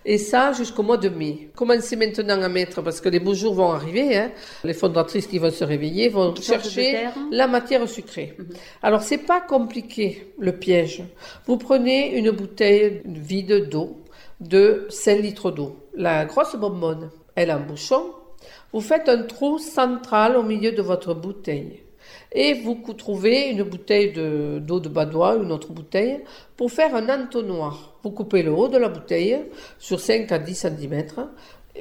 Et 0.05 0.19
ça, 0.19 0.53
jusqu'au 0.53 0.83
mois 0.85 0.99
de 0.99 1.09
mai. 1.09 1.49
Commencez 1.57 1.97
maintenant 1.97 2.41
à 2.41 2.49
mettre, 2.49 2.83
parce 2.83 3.01
que 3.01 3.09
les 3.09 3.19
beaux 3.19 3.35
jours 3.35 3.55
vont 3.55 3.73
arriver, 3.73 4.17
hein. 4.17 4.31
les 4.63 4.75
fondatrices 4.75 5.27
qui 5.27 5.39
vont 5.39 5.51
se 5.51 5.65
réveiller 5.65 6.09
vont 6.09 6.35
chercher 6.37 7.09
la 7.33 7.49
matière 7.49 7.89
sucrée. 7.89 8.37
Alors, 8.83 9.03
c'est 9.03 9.19
pas 9.19 9.41
compliqué, 9.41 10.33
le 10.39 10.53
piège. 10.53 11.03
Vous 11.47 11.57
prenez 11.57 12.17
une 12.17 12.31
bouteille 12.31 13.03
vide 13.05 13.69
d'eau, 13.69 14.05
de 14.41 14.87
5 14.91 15.21
litres 15.21 15.51
d'eau. 15.51 15.77
La 15.97 16.25
grosse 16.25 16.55
bonbonne, 16.55 17.11
elle 17.35 17.51
a 17.51 17.57
un 17.57 17.61
bouchon. 17.61 18.13
Vous 18.73 18.81
faites 18.81 19.09
un 19.09 19.23
trou 19.23 19.59
central 19.59 20.37
au 20.37 20.43
milieu 20.43 20.73
de 20.73 20.83
votre 20.83 21.15
bouteille. 21.15 21.83
Et 22.33 22.55
vous 22.55 22.77
trouvez 22.97 23.49
une 23.51 23.63
bouteille 23.65 24.13
de- 24.13 24.59
d'eau 24.61 24.81
de, 24.81 24.89
badois, 24.89 25.37
une 25.37 25.53
autre 25.53 25.73
bouteille, 25.73 26.21
pour 26.57 26.71
faire 26.71 26.95
un 26.95 27.09
entonnoir. 27.09 27.95
Vous 28.03 28.11
coupez 28.11 28.43
le 28.43 28.53
haut 28.53 28.69
de 28.69 28.79
la 28.79 28.89
bouteille 28.89 29.39
sur 29.79 30.01
5 30.01 30.31
à 30.33 30.39
10 30.39 30.55
cm 30.55 31.05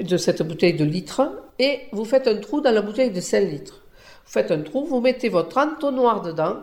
de 0.02 0.18
cette 0.18 0.44
bouteille 0.44 0.74
de 0.76 0.84
litre 0.86 1.32
et 1.60 1.80
vous 1.92 2.06
faites 2.06 2.28
un 2.28 2.38
trou 2.38 2.62
dans 2.62 2.72
la 2.72 2.82
bouteille 2.82 3.12
de 3.12 3.22
5 3.22 3.40
litres. 3.42 3.82
Vous 4.26 4.32
faites 4.32 4.52
un 4.52 4.62
trou, 4.62 4.86
vous 4.86 5.00
mettez 5.02 5.30
votre 5.30 5.58
entonnoir 5.58 6.22
dedans 6.22 6.58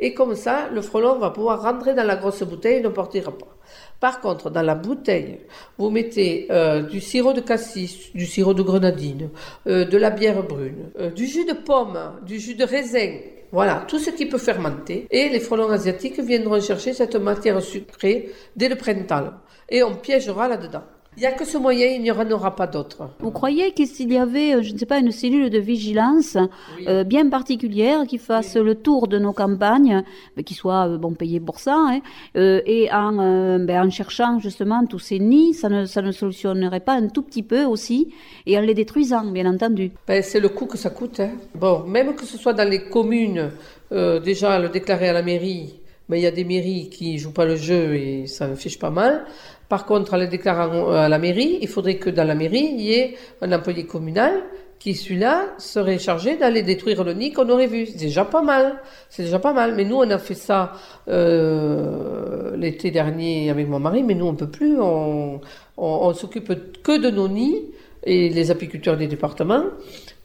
et 0.00 0.12
comme 0.12 0.34
ça, 0.34 0.68
le 0.72 0.82
frelon 0.82 1.18
va 1.18 1.30
pouvoir 1.30 1.62
rentrer 1.62 1.94
dans 1.94 2.04
la 2.04 2.16
grosse 2.16 2.42
bouteille 2.42 2.78
et 2.78 2.82
ne 2.82 2.88
partira 2.88 3.30
pas. 3.30 3.56
Par 4.00 4.20
contre, 4.20 4.50
dans 4.50 4.62
la 4.62 4.74
bouteille, 4.74 5.40
vous 5.78 5.90
mettez 5.90 6.48
euh, 6.50 6.82
du 6.82 7.00
sirop 7.00 7.32
de 7.32 7.40
cassis, 7.40 8.12
du 8.14 8.26
sirop 8.26 8.54
de 8.54 8.62
grenadine, 8.62 9.30
euh, 9.66 9.84
de 9.84 9.96
la 9.96 10.10
bière 10.10 10.42
brune, 10.42 10.90
euh, 10.98 11.10
du 11.10 11.26
jus 11.26 11.44
de 11.44 11.52
pomme, 11.52 11.98
du 12.26 12.38
jus 12.38 12.54
de 12.54 12.64
raisin. 12.64 13.18
Voilà, 13.52 13.84
tout 13.86 14.00
ce 14.00 14.10
qui 14.10 14.26
peut 14.26 14.38
fermenter. 14.38 15.06
Et 15.10 15.28
les 15.28 15.38
frelons 15.38 15.70
asiatiques 15.70 16.18
viendront 16.18 16.60
chercher 16.60 16.92
cette 16.92 17.14
matière 17.14 17.62
sucrée 17.62 18.32
dès 18.56 18.68
le 18.68 18.74
printemps. 18.74 19.30
Et 19.68 19.84
on 19.84 19.94
piégera 19.94 20.48
là-dedans. 20.48 20.82
Il 21.16 21.20
n'y 21.20 21.26
a 21.26 21.32
que 21.32 21.44
ce 21.44 21.56
moyen, 21.58 21.86
il 21.88 22.02
n'y 22.02 22.10
en 22.10 22.30
aura 22.32 22.56
pas 22.56 22.66
d'autre. 22.66 23.08
Vous 23.20 23.30
croyez 23.30 23.70
que 23.72 23.86
s'il 23.86 24.12
y 24.12 24.18
avait, 24.18 24.54
euh, 24.56 24.62
je 24.62 24.72
ne 24.72 24.78
sais 24.78 24.86
pas, 24.86 24.98
une 24.98 25.12
cellule 25.12 25.48
de 25.48 25.58
vigilance 25.58 26.36
Oui. 26.76 26.86
euh, 26.88 27.04
bien 27.04 27.28
particulière 27.28 28.04
qui 28.06 28.18
fasse 28.18 28.56
le 28.56 28.74
tour 28.74 29.06
de 29.06 29.18
nos 29.18 29.32
campagnes, 29.32 30.02
mais 30.36 30.42
qui 30.42 30.54
soit 30.54 30.88
euh, 30.88 30.98
bon 30.98 31.12
payé 31.14 31.38
pour 31.40 31.60
ça, 31.60 31.76
hein, 31.76 32.00
euh, 32.36 32.60
et 32.66 32.90
en, 32.92 33.12
ben, 33.60 33.86
en 33.86 33.90
cherchant 33.90 34.40
justement 34.40 34.84
tous 34.86 34.98
ces 34.98 35.18
nids, 35.20 35.54
ça 35.54 35.68
ne, 35.68 35.84
ça 35.84 36.02
ne 36.02 36.10
solutionnerait 36.10 36.80
pas 36.80 36.94
un 36.94 37.06
tout 37.08 37.22
petit 37.22 37.42
peu 37.44 37.64
aussi, 37.64 38.12
et 38.46 38.58
en 38.58 38.62
les 38.62 38.74
détruisant, 38.74 39.24
bien 39.24 39.46
entendu. 39.46 39.92
Ben, 40.08 40.22
c'est 40.22 40.40
le 40.40 40.48
coût 40.48 40.66
que 40.66 40.76
ça 40.78 40.90
coûte. 40.90 41.20
hein. 41.20 41.30
Bon, 41.54 41.84
même 41.84 42.14
que 42.16 42.24
ce 42.26 42.36
soit 42.36 42.54
dans 42.54 42.68
les 42.68 42.84
communes, 42.88 43.50
déjà 43.92 44.58
le 44.58 44.68
déclarer 44.68 45.10
à 45.10 45.12
la 45.12 45.22
mairie, 45.22 45.78
mais 46.08 46.18
il 46.18 46.22
y 46.22 46.26
a 46.26 46.30
des 46.30 46.44
mairies 46.44 46.90
qui 46.90 47.16
jouent 47.18 47.32
pas 47.32 47.44
le 47.46 47.56
jeu 47.56 47.94
et 47.94 48.26
ça 48.26 48.46
me 48.48 48.56
fiche 48.56 48.78
pas 48.78 48.90
mal. 48.90 49.24
Par 49.68 49.86
contre, 49.86 50.14
en 50.14 50.16
les 50.16 50.26
déclarant 50.26 50.90
euh, 50.90 50.96
à 50.96 51.08
la 51.08 51.18
mairie, 51.18 51.58
il 51.60 51.68
faudrait 51.68 51.96
que 51.96 52.10
dans 52.10 52.24
la 52.24 52.34
mairie, 52.34 52.68
il 52.72 52.80
y 52.80 52.92
ait 52.92 53.14
un 53.40 53.52
employé 53.52 53.86
communal 53.86 54.42
qui, 54.78 54.94
celui-là, 54.94 55.54
serait 55.58 55.98
chargé 55.98 56.36
d'aller 56.36 56.62
détruire 56.62 57.04
le 57.04 57.14
nid 57.14 57.32
qu'on 57.32 57.48
aurait 57.48 57.66
vu. 57.66 57.86
C'est 57.86 57.98
déjà 57.98 58.24
pas 58.24 58.42
mal. 58.42 58.76
C'est 59.08 59.22
déjà 59.22 59.38
pas 59.38 59.54
mal. 59.54 59.74
Mais 59.74 59.84
nous, 59.84 59.96
on 59.96 60.10
a 60.10 60.18
fait 60.18 60.34
ça 60.34 60.72
euh, 61.08 62.54
l'été 62.56 62.90
dernier 62.90 63.48
avec 63.50 63.66
mon 63.68 63.78
mari, 63.78 64.02
mais 64.02 64.14
nous, 64.14 64.26
on 64.26 64.34
peut 64.34 64.50
plus. 64.50 64.78
On, 64.78 65.40
on, 65.76 65.86
on 65.86 66.12
s'occupe 66.12 66.52
que 66.82 67.00
de 67.00 67.08
nos 67.10 67.28
nids 67.28 67.62
et 68.02 68.28
les 68.28 68.50
apiculteurs 68.50 68.98
des 68.98 69.06
départements. 69.06 69.64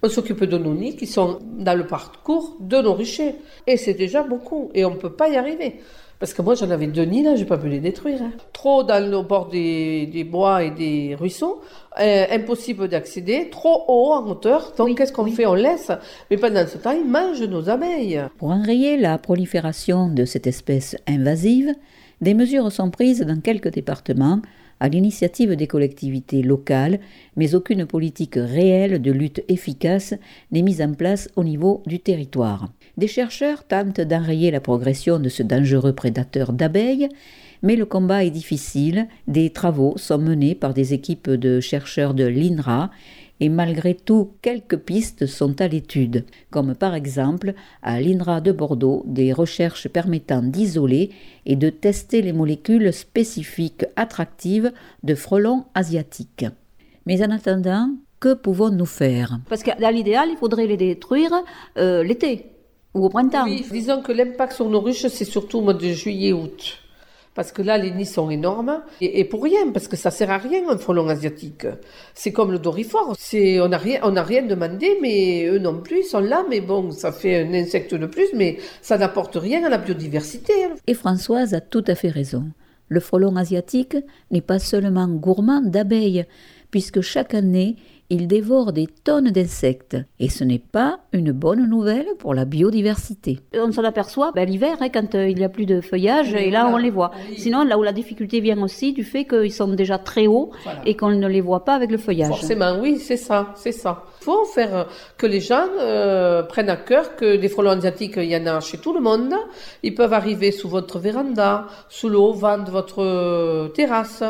On 0.03 0.09
s'occupe 0.09 0.43
de 0.43 0.57
nos 0.57 0.73
nids 0.73 0.97
qui 0.97 1.07
sont 1.07 1.39
dans 1.41 1.77
le 1.77 1.87
parcours 1.87 2.57
de 2.59 2.81
nos 2.81 2.93
ruchers. 2.93 3.35
Et 3.65 3.77
c'est 3.77 3.93
déjà 3.93 4.23
beaucoup. 4.23 4.71
Et 4.73 4.83
on 4.83 4.91
ne 4.91 4.97
peut 4.97 5.13
pas 5.13 5.29
y 5.29 5.37
arriver. 5.37 5.79
Parce 6.19 6.33
que 6.33 6.41
moi, 6.41 6.53
j'en 6.55 6.69
avais 6.69 6.87
deux 6.87 7.05
nids, 7.05 7.23
là, 7.23 7.37
j'ai 7.37 7.45
pas 7.45 7.57
pu 7.57 7.69
les 7.69 7.79
détruire. 7.79 8.21
hein. 8.21 8.31
Trop 8.51 8.83
dans 8.83 9.01
le 9.09 9.21
bord 9.21 9.47
des, 9.47 10.05
des 10.07 10.25
bois 10.25 10.63
et 10.65 10.71
des 10.71 11.15
ruisseaux, 11.15 11.61
euh, 11.99 12.25
impossible 12.29 12.89
d'accéder, 12.89 13.49
trop 13.49 13.85
haut 13.87 14.11
en 14.11 14.27
hauteur. 14.29 14.73
Donc, 14.77 14.87
Oui, 14.87 14.95
qu'est-ce 14.95 15.13
qu'on 15.13 15.23
oui. 15.23 15.31
fait? 15.31 15.45
On 15.45 15.53
laisse. 15.53 15.91
Mais 16.29 16.35
pendant 16.35 16.67
ce 16.67 16.77
temps, 16.77 16.91
ils 16.91 17.09
mangent 17.09 17.41
nos 17.43 17.69
abeilles. 17.69 18.21
Pour 18.37 18.49
enrayer 18.49 18.97
la 18.97 19.17
prolifération 19.17 20.09
de 20.09 20.25
cette 20.25 20.45
espèce 20.45 20.97
invasive, 21.07 21.73
des 22.19 22.33
mesures 22.33 22.69
sont 22.69 22.91
prises 22.91 23.21
dans 23.21 23.39
quelques 23.39 23.69
départements 23.71 24.41
à 24.81 24.89
l'initiative 24.89 25.55
des 25.55 25.67
collectivités 25.67 26.41
locales, 26.41 26.99
mais 27.37 27.53
aucune 27.55 27.85
politique 27.85 28.35
réelle 28.35 29.01
de 29.01 29.11
lutte 29.11 29.43
efficace 29.49 30.13
n'est 30.51 30.61
mise 30.61 30.81
en 30.81 30.93
place 30.93 31.29
au 31.37 31.43
niveau 31.45 31.81
du 31.85 31.99
territoire. 31.99 32.69
Des 32.99 33.07
chercheurs 33.07 33.63
tentent 33.63 34.01
d'enrayer 34.01 34.51
la 34.51 34.59
progression 34.59 35.19
de 35.19 35.29
ce 35.29 35.41
dangereux 35.41 35.93
prédateur 35.93 36.51
d'abeilles, 36.51 37.07
mais 37.63 37.77
le 37.77 37.85
combat 37.85 38.25
est 38.25 38.29
difficile. 38.29 39.07
Des 39.25 39.51
travaux 39.51 39.93
sont 39.95 40.17
menés 40.17 40.53
par 40.53 40.73
des 40.73 40.93
équipes 40.93 41.29
de 41.29 41.61
chercheurs 41.61 42.13
de 42.13 42.25
l'INRA 42.25 42.91
et 43.39 43.47
malgré 43.47 43.95
tout, 43.95 44.31
quelques 44.41 44.75
pistes 44.75 45.27
sont 45.27 45.61
à 45.61 45.69
l'étude, 45.69 46.25
comme 46.49 46.75
par 46.75 46.93
exemple 46.93 47.53
à 47.83 48.01
l'INRA 48.01 48.41
de 48.41 48.51
Bordeaux 48.51 49.03
des 49.07 49.31
recherches 49.31 49.87
permettant 49.87 50.41
d'isoler 50.41 51.11
et 51.45 51.55
de 51.55 51.69
tester 51.69 52.21
les 52.21 52.33
molécules 52.33 52.91
spécifiques 52.91 53.85
attractives 53.95 54.73
de 55.03 55.15
frelons 55.15 55.63
asiatiques. 55.73 56.47
Mais 57.05 57.23
en 57.23 57.31
attendant, 57.31 57.91
que 58.19 58.33
pouvons-nous 58.33 58.85
faire? 58.85 59.39
Parce 59.47 59.63
que 59.63 59.71
l'idéal, 59.89 60.27
il 60.29 60.35
faudrait 60.35 60.67
les 60.67 60.75
détruire 60.75 61.31
euh, 61.77 62.03
l'été 62.03 62.58
ou 62.93 63.05
au 63.05 63.09
printemps. 63.09 63.45
Oui, 63.45 63.65
disons 63.71 64.01
que 64.01 64.11
l'impact 64.11 64.53
sur 64.53 64.69
nos 64.69 64.81
ruches, 64.81 65.07
c'est 65.07 65.25
surtout 65.25 65.59
au 65.59 65.61
mois 65.61 65.73
de 65.73 65.87
juillet-août. 65.87 66.77
Parce 67.35 67.51
que 67.51 67.61
là, 67.61 67.77
les 67.77 67.91
nids 67.91 68.05
sont 68.05 68.29
énormes. 68.29 68.81
Et, 68.99 69.19
et 69.19 69.23
pour 69.23 69.43
rien, 69.43 69.71
parce 69.71 69.87
que 69.87 69.95
ça 69.95 70.11
sert 70.11 70.29
à 70.31 70.39
rien, 70.39 70.67
un 70.67 70.77
frelon 70.77 71.07
asiatique. 71.07 71.67
C'est 72.13 72.33
comme 72.33 72.51
le 72.51 72.59
dorifort. 72.59 73.15
C'est, 73.17 73.61
on 73.61 73.69
n'a 73.69 73.77
rien, 73.77 73.99
on 74.03 74.11
rien 74.21 74.41
demandé, 74.41 74.97
mais 75.01 75.45
eux 75.45 75.59
non 75.59 75.79
plus, 75.79 75.99
ils 75.99 76.03
sont 76.03 76.19
là. 76.19 76.43
Mais 76.49 76.59
bon, 76.59 76.91
ça 76.91 77.11
fait 77.13 77.39
un 77.39 77.53
insecte 77.53 77.93
de 77.93 78.07
plus, 78.07 78.27
mais 78.33 78.57
ça 78.81 78.97
n'apporte 78.97 79.35
rien 79.35 79.63
à 79.63 79.69
la 79.69 79.77
biodiversité. 79.77 80.65
hein. 80.65 80.75
Et 80.87 80.93
Françoise 80.95 81.53
a 81.53 81.61
tout 81.61 81.83
à 81.87 81.95
fait 81.95 82.09
raison. 82.09 82.45
Le 82.89 82.99
frelon 82.99 83.35
asiatique 83.35 83.95
n'est 84.31 84.41
pas 84.41 84.59
seulement 84.59 85.07
gourmand 85.07 85.61
d'abeilles, 85.61 86.25
puisque 86.71 87.01
chaque 87.01 87.35
année, 87.35 87.77
il 88.09 88.27
dévore 88.27 88.73
des 88.73 88.87
tonnes 88.87 89.29
d'insectes. 89.29 89.97
Et 90.19 90.29
ce 90.29 90.43
n'est 90.43 90.59
pas 90.59 90.99
une 91.13 91.31
bonne 91.31 91.67
nouvelle 91.69 92.07
pour 92.17 92.33
la 92.33 92.45
biodiversité. 92.45 93.39
On 93.55 93.71
s'en 93.71 93.83
aperçoit 93.83 94.31
ben, 94.33 94.49
l'hiver, 94.49 94.77
hein, 94.81 94.89
quand 94.89 95.15
euh, 95.15 95.29
il 95.29 95.37
n'y 95.37 95.43
a 95.43 95.49
plus 95.49 95.65
de 95.65 95.81
feuillage, 95.81 96.33
et 96.33 96.49
là 96.49 96.67
on 96.73 96.77
les 96.77 96.89
voit. 96.89 97.11
Oui. 97.29 97.37
Sinon, 97.37 97.63
là 97.63 97.77
où 97.77 97.83
la 97.83 97.93
difficulté 97.93 98.39
vient 98.39 98.61
aussi 98.61 98.93
du 98.93 99.03
fait 99.03 99.25
qu'ils 99.25 99.53
sont 99.53 99.67
déjà 99.67 99.97
très 99.97 100.27
hauts 100.27 100.51
Voilà. 100.63 100.81
et 100.85 100.95
qu'on 100.95 101.09
ne 101.11 101.27
les 101.27 101.41
voit 101.41 101.63
pas 101.65 101.75
avec 101.75 101.91
le 101.91 101.97
feuillage. 101.97 102.29
Forcément, 102.29 102.79
oui, 102.81 102.97
c'est 102.97 103.17
ça, 103.17 103.53
c'est 103.55 103.71
ça. 103.71 104.03
Faut 104.21 104.45
faire 104.45 104.75
euh, 104.75 104.83
que 105.17 105.25
les 105.25 105.39
gens 105.39 105.67
euh, 105.79 106.43
prennent 106.43 106.69
à 106.69 106.75
cœur 106.75 107.15
que 107.15 107.37
des 107.37 107.47
frelons 107.47 107.71
asiatiques, 107.71 108.17
il 108.17 108.25
y 108.25 108.35
en 108.35 108.45
a 108.47 108.59
chez 108.59 108.77
tout 108.77 108.93
le 108.93 108.99
monde. 108.99 109.33
Ils 109.81 109.95
peuvent 109.95 110.13
arriver 110.13 110.51
sous 110.51 110.67
votre 110.67 110.99
véranda, 110.99 111.67
sous 111.87 112.09
le 112.09 112.17
haut-vent 112.17 112.57
de 112.59 112.69
votre 112.71 113.01
euh, 113.01 113.67
terrasse, 113.69 114.23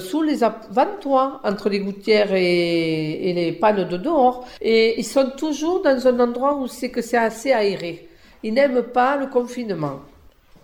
sous 0.00 0.22
les 0.22 0.36
vents-toits, 0.70 1.40
entre 1.44 1.68
les 1.68 1.80
gouttières 1.80 2.34
et, 2.34 3.30
et 3.30 3.32
les 3.32 3.52
pannes 3.52 3.88
de 3.88 3.96
dehors. 3.96 4.46
Et 4.60 4.98
ils 4.98 5.04
sont 5.04 5.30
toujours 5.36 5.82
dans 5.82 6.06
un 6.06 6.20
endroit 6.20 6.54
où 6.54 6.66
c'est 6.66 6.90
que 6.90 7.00
c'est 7.02 7.16
assez 7.16 7.52
aéré. 7.52 8.08
Ils 8.42 8.52
n'aiment 8.52 8.82
pas 8.82 9.16
le 9.16 9.26
confinement. 9.26 10.00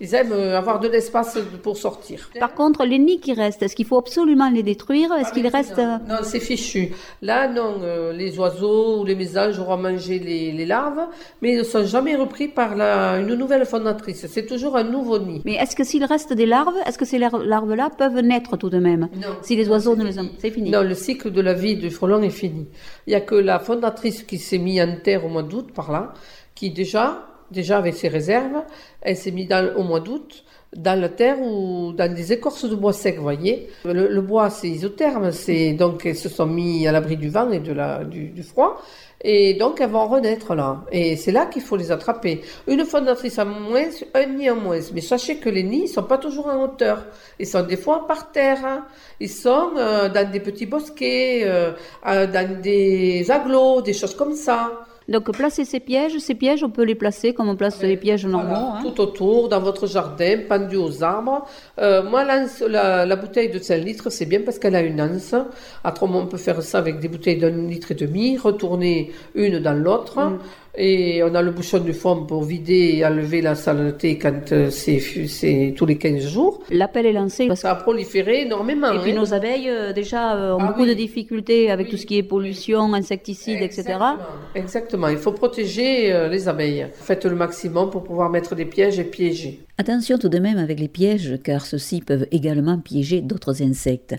Ils 0.01 0.15
aiment 0.15 0.33
euh, 0.33 0.57
avoir 0.57 0.79
de 0.81 0.89
l'espace 0.89 1.39
pour 1.63 1.77
sortir. 1.77 2.31
Par 2.39 2.55
contre, 2.55 2.85
les 2.85 2.99
nids 2.99 3.21
qui 3.21 3.33
restent, 3.33 3.63
est-ce 3.63 3.75
qu'il 3.75 3.87
faut 3.87 3.99
absolument 3.99 4.49
les 4.51 4.63
détruire 4.63 5.13
Est-ce 5.13 5.33
qu'ils 5.33 5.49
restent... 5.49 5.79
euh, 5.79 5.99
Non, 6.09 6.17
non, 6.17 6.21
c'est 6.23 6.41
fichu. 6.41 6.93
Là, 7.23 7.49
non, 7.49 7.77
euh, 7.83 8.13
les 8.13 8.39
oiseaux 8.39 9.01
ou 9.01 9.05
les 9.05 9.15
mésanges 9.15 9.59
auront 9.59 9.77
mangé 9.77 10.19
les, 10.19 10.53
les 10.53 10.67
larves, 10.67 11.01
mais 11.43 11.53
ils 11.53 11.59
ne 11.59 11.63
sont 11.65 11.85
jamais 11.85 12.15
repris 12.17 12.49
par 12.49 12.77
la, 12.77 13.19
une 13.19 13.35
nouvelle 13.35 13.67
fondatrice. 13.67 14.27
C'est 14.29 14.47
toujours 14.47 14.77
un 14.77 14.85
nouveau 14.85 15.19
nid. 15.19 15.43
Mais 15.45 15.55
est-ce 15.55 15.75
que 15.75 15.85
s'il 15.85 16.05
reste 16.05 16.33
des 16.33 16.47
larves, 16.47 16.75
est-ce 16.87 16.99
que 16.99 17.05
ces 17.05 17.19
lar- 17.19 17.39
larves-là 17.39 17.91
peuvent 17.97 18.21
naître 18.21 18.57
tout 18.57 18.71
de 18.71 18.79
même? 18.79 19.09
Non. 19.17 19.29
Si 19.43 19.57
les 19.57 19.69
oiseaux 19.69 19.97
ne 19.97 20.05
les 20.05 20.19
ont... 20.19 20.29
C'est 20.39 20.51
fini. 20.51 20.71
Non, 20.71 20.83
le 20.83 20.95
cycle 20.95 21.31
de 21.31 21.41
la 21.41 21.55
vie 21.55 21.77
du 21.77 21.91
frelon 21.91 22.23
est 22.23 22.31
fini. 22.31 22.69
Il 23.07 23.11
n'y 23.11 23.17
a 23.17 23.21
que 23.21 23.35
la 23.35 23.59
fondatrice 23.59 24.23
qui 24.23 24.39
s'est 24.39 24.59
mise 24.59 24.81
en 24.81 24.97
terre 25.03 25.25
au 25.25 25.29
mois 25.29 25.43
d'août, 25.43 25.71
par 25.75 25.91
là, 25.93 26.13
qui 26.55 26.71
déjà, 26.71 27.28
déjà 27.51 27.79
avec 27.79 27.95
ses 27.95 28.09
réserves, 28.09 28.63
elle 29.01 29.17
s'est 29.17 29.31
mise 29.31 29.49
au 29.77 29.83
mois 29.83 30.01
d'août 30.01 30.45
dans 30.77 31.01
la 31.01 31.09
terre 31.09 31.41
ou 31.41 31.93
dans 31.93 32.13
des 32.13 32.33
écorces 32.33 32.69
de 32.69 32.75
bois 32.75 32.93
sec, 32.93 33.17
vous 33.17 33.23
voyez. 33.23 33.69
Le, 33.85 34.21
bois, 34.21 34.51
c'est 34.51 34.69
isotherme, 34.69 35.33
c'est 35.33 35.73
donc 35.73 36.05
elles 36.05 36.17
se 36.17 36.29
sont 36.29 36.47
mis 36.47 36.87
à 36.87 36.93
l'abri 36.93 37.17
du 37.17 37.31
vent 37.31 37.51
et 37.51 37.61
de 37.61 37.73
la, 37.73 38.05
du, 38.05 38.43
froid. 38.43 38.81
Et 39.25 39.55
donc, 39.55 39.81
elles 39.81 39.91
vont 39.91 40.07
renaître 40.07 40.55
là. 40.55 40.85
Et 40.93 41.17
c'est 41.17 41.33
là 41.33 41.47
qu'il 41.47 41.63
faut 41.63 41.77
les 41.77 41.91
attraper. 41.91 42.43
Une 42.69 42.85
fondatrice 42.85 43.39
en 43.41 43.47
moins, 43.47 43.83
un 44.15 44.27
nid 44.27 44.49
en 44.51 44.57
moins. 44.57 44.79
Mais 44.95 45.01
sachez 45.01 45.39
que 45.39 45.49
les 45.49 45.65
nids, 45.65 45.85
ils 45.85 45.89
sont 45.89 46.05
pas 46.05 46.19
toujours 46.19 46.47
en 46.47 46.63
hauteur. 46.63 47.05
Ils 47.41 47.47
sont 47.47 47.65
des 47.65 47.77
fois 47.77 48.07
par 48.07 48.31
terre. 48.31 48.65
hein. 48.65 48.85
Ils 49.19 49.31
sont 49.31 49.71
euh, 49.77 50.09
dans 50.09 50.31
des 50.31 50.39
petits 50.39 50.67
bosquets, 50.67 51.41
euh, 51.45 51.73
euh, 52.07 52.27
dans 52.29 52.61
des 52.61 53.29
agglos, 53.31 53.83
des 53.83 53.95
choses 53.95 54.15
comme 54.15 54.35
ça. 54.35 54.71
Donc 55.09 55.33
placer 55.33 55.65
ces 55.65 55.81
pièges, 55.81 56.19
ces 56.19 56.35
pièges, 56.35 56.63
on 56.63 56.69
peut 56.69 56.83
les 56.83 56.95
placer 56.95 57.33
comme 57.33 57.49
on 57.49 57.57
place 57.57 57.83
les 57.83 57.97
pièges 57.97 58.27
normaux. 58.27 58.49
Voilà, 58.49 58.75
hein. 58.75 58.83
tout 58.83 59.01
autour, 59.01 59.49
dans 59.49 59.61
votre 59.61 59.87
jardin, 59.87 60.41
pendu 60.47 60.77
aux 60.77 61.03
arbres. 61.03 61.47
Euh, 61.79 62.03
moi, 62.03 62.25
la, 62.25 63.07
la 63.07 63.17
bouteille 63.17 63.49
de 63.49 63.59
5 63.59 63.77
litres, 63.79 64.11
c'est 64.11 64.27
bien 64.27 64.43
parce 64.45 64.59
qu'elle 64.59 64.77
a 64.77 64.83
une 64.83 65.01
anse. 65.01 65.35
Autrement, 65.83 66.19
on 66.21 66.27
peut 66.27 66.37
faire 66.37 66.63
ça 66.63 66.79
avec 66.79 67.01
des 67.01 67.09
bouteilles 67.09 67.39
d'un 67.39 67.69
litre 67.69 67.93
et 67.93 67.95
demi, 67.95 68.37
retourner 68.37 69.11
une 69.35 69.61
dans 69.61 69.73
l'autre. 69.73 70.21
Mm. 70.21 70.39
Et 70.81 71.25
on 71.25 71.35
a 71.35 71.43
le 71.43 71.51
bouchon 71.51 71.81
du 71.81 71.93
fond 71.93 72.25
pour 72.25 72.45
vider 72.45 72.95
et 72.99 73.05
enlever 73.05 73.43
la 73.43 73.57
saleté 73.57 74.17
quand 74.17 74.53
euh, 74.53 74.71
c'est 74.71 75.75
tous 75.77 75.87
les 75.87 75.99
15 75.99 76.25
jours. 76.29 76.63
L'appel 76.71 77.05
est 77.07 77.13
lancé. 77.13 77.49
Parce 77.49 77.61
Ça 77.61 77.73
a 77.73 77.75
proliféré 77.75 78.43
énormément. 78.43 78.93
Et 78.93 79.01
puis 79.01 79.11
hein. 79.11 79.17
nos 79.17 79.35
abeilles, 79.35 79.69
euh, 79.69 79.93
déjà, 79.93 80.37
euh, 80.37 80.55
ont 80.55 80.59
Ah 80.61 80.67
beaucoup 80.69 80.83
oui. 80.83 80.89
de 80.91 80.95
difficultés 80.95 81.71
avec 81.73 81.87
Oui. 81.87 81.91
tout 81.91 81.97
ce 81.97 82.07
qui 82.07 82.17
est 82.19 82.23
pollution, 82.23 82.95
insecticides, 82.95 83.61
etc. 83.61 83.99
Exactement. 84.55 85.09
Il 85.09 85.19
faut 85.19 85.33
protéger 85.33 86.29
les 86.31 86.49
abeilles. 86.49 86.87
Faites 86.93 87.25
le 87.25 87.35
maximum 87.35 87.91
pour 87.91 88.05
pouvoir 88.05 88.31
mettre 88.31 88.55
des 88.55 88.65
pièges 88.65 89.01
et 89.01 89.05
piéger. 89.05 89.61
Attention 89.79 90.17
tout 90.17 90.29
de 90.29 90.39
même 90.39 90.59
avec 90.59 90.79
les 90.79 90.89
pièges, 90.89 91.39
car 91.43 91.67
ceux-ci 91.67 92.03
peuvent 92.03 92.27
également 92.31 92.79
piéger 92.79 93.21
d'autres 93.21 93.63
insectes. 93.63 94.15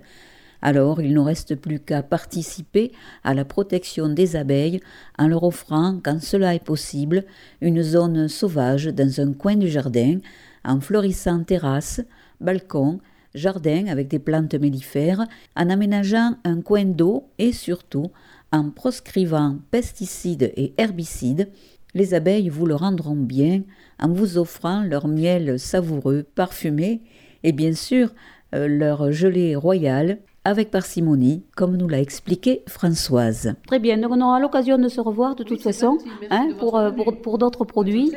Alors, 0.62 1.02
il 1.02 1.13
ne 1.13 1.19
reste 1.19 1.56
plus 1.56 1.80
qu'à 1.80 2.04
participer 2.04 2.91
à 3.24 3.34
la 3.34 3.45
protection 3.45 4.10
des 4.10 4.36
abeilles 4.36 4.82
en 5.17 5.28
leur 5.28 5.43
offrant, 5.43 6.00
quand 6.04 6.22
cela 6.22 6.54
est 6.54 6.63
possible, 6.63 7.24
une 7.62 7.82
zone 7.82 8.28
sauvage 8.28 8.88
dans 8.88 9.22
un 9.22 9.34
coin 9.34 9.56
du 9.56 9.69
jardin, 9.69 10.19
en 10.65 10.82
fleurissant 10.82 11.43
terrasse, 11.43 12.02
balcon, 12.41 13.00
jardin 13.36 13.88
avec 13.88 14.08
des 14.08 14.19
plantes 14.19 14.56
mellifères, 14.56 15.26
en 15.56 15.69
aménageant 15.69 16.36
un 16.43 16.62
coin 16.62 16.86
d'eau 16.86 17.30
et 17.38 17.54
surtout 17.54 18.12
en 18.52 18.69
proscrivant 18.69 19.60
pesticides 19.72 20.52
et 20.56 20.74
herbicides. 20.78 21.50
Les 21.93 22.13
abeilles 22.13 22.50
vous 22.50 22.65
le 22.65 22.76
rendront 22.76 23.15
bien 23.15 23.63
en 24.00 24.12
vous 24.12 24.38
offrant 24.38 24.84
leur 24.84 25.08
miel 25.08 25.60
savoureux, 25.60 26.24
parfumé, 26.36 27.02
et 27.43 27.52
bien 27.52 27.74
sûr 27.74 28.13
euh, 28.54 28.67
leur 28.67 29.12
gelée 29.12 29.56
royale 29.56 30.19
avec 30.50 30.72
parcimonie, 30.72 31.44
comme 31.56 31.78
nous 31.78 31.88
l'a 31.88 32.00
expliqué 32.00 32.64
Françoise. 32.68 33.54
Très 33.68 33.78
bien, 33.80 33.98
donc 33.98 34.12
on 34.12 34.22
aura 34.22 34.40
l'occasion 34.40 34.78
de 34.80 34.88
se 34.90 35.00
revoir 35.00 35.36
de 35.36 35.44
toute 35.44 35.62
façon 35.62 35.98
hein, 36.32 36.48
de 36.50 36.54
pour, 36.56 36.72
votre 36.72 36.84
euh, 36.88 36.92
pour, 36.92 37.22
pour 37.22 37.38
d'autres 37.38 37.66
produits. 37.66 38.12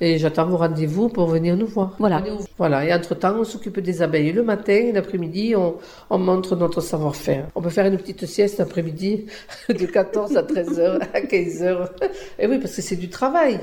Et 0.00 0.18
j'attends 0.18 0.46
vos 0.46 0.58
rendez-vous 0.58 1.08
pour 1.08 1.26
venir 1.26 1.56
nous 1.56 1.66
voir. 1.66 1.96
Voilà. 1.98 2.22
Voilà. 2.58 2.84
Et 2.84 2.92
entre-temps, 2.92 3.36
on 3.38 3.44
s'occupe 3.44 3.80
des 3.80 4.02
abeilles 4.02 4.32
le 4.32 4.42
matin 4.42 4.74
et 4.74 4.92
l'après-midi, 4.92 5.54
on, 5.56 5.76
on 6.10 6.18
montre 6.18 6.56
notre 6.56 6.80
savoir-faire. 6.82 7.48
On 7.54 7.62
peut 7.62 7.70
faire 7.70 7.86
une 7.86 7.96
petite 7.96 8.26
sieste 8.26 8.58
l'après-midi 8.58 9.26
de 9.70 9.86
14 9.86 10.36
à 10.36 10.42
13h, 10.42 11.00
à 11.14 11.20
15h. 11.20 11.88
Et 12.38 12.46
oui, 12.46 12.58
parce 12.58 12.76
que 12.76 12.82
c'est 12.82 12.96
du 12.96 13.08
travail. 13.08 13.58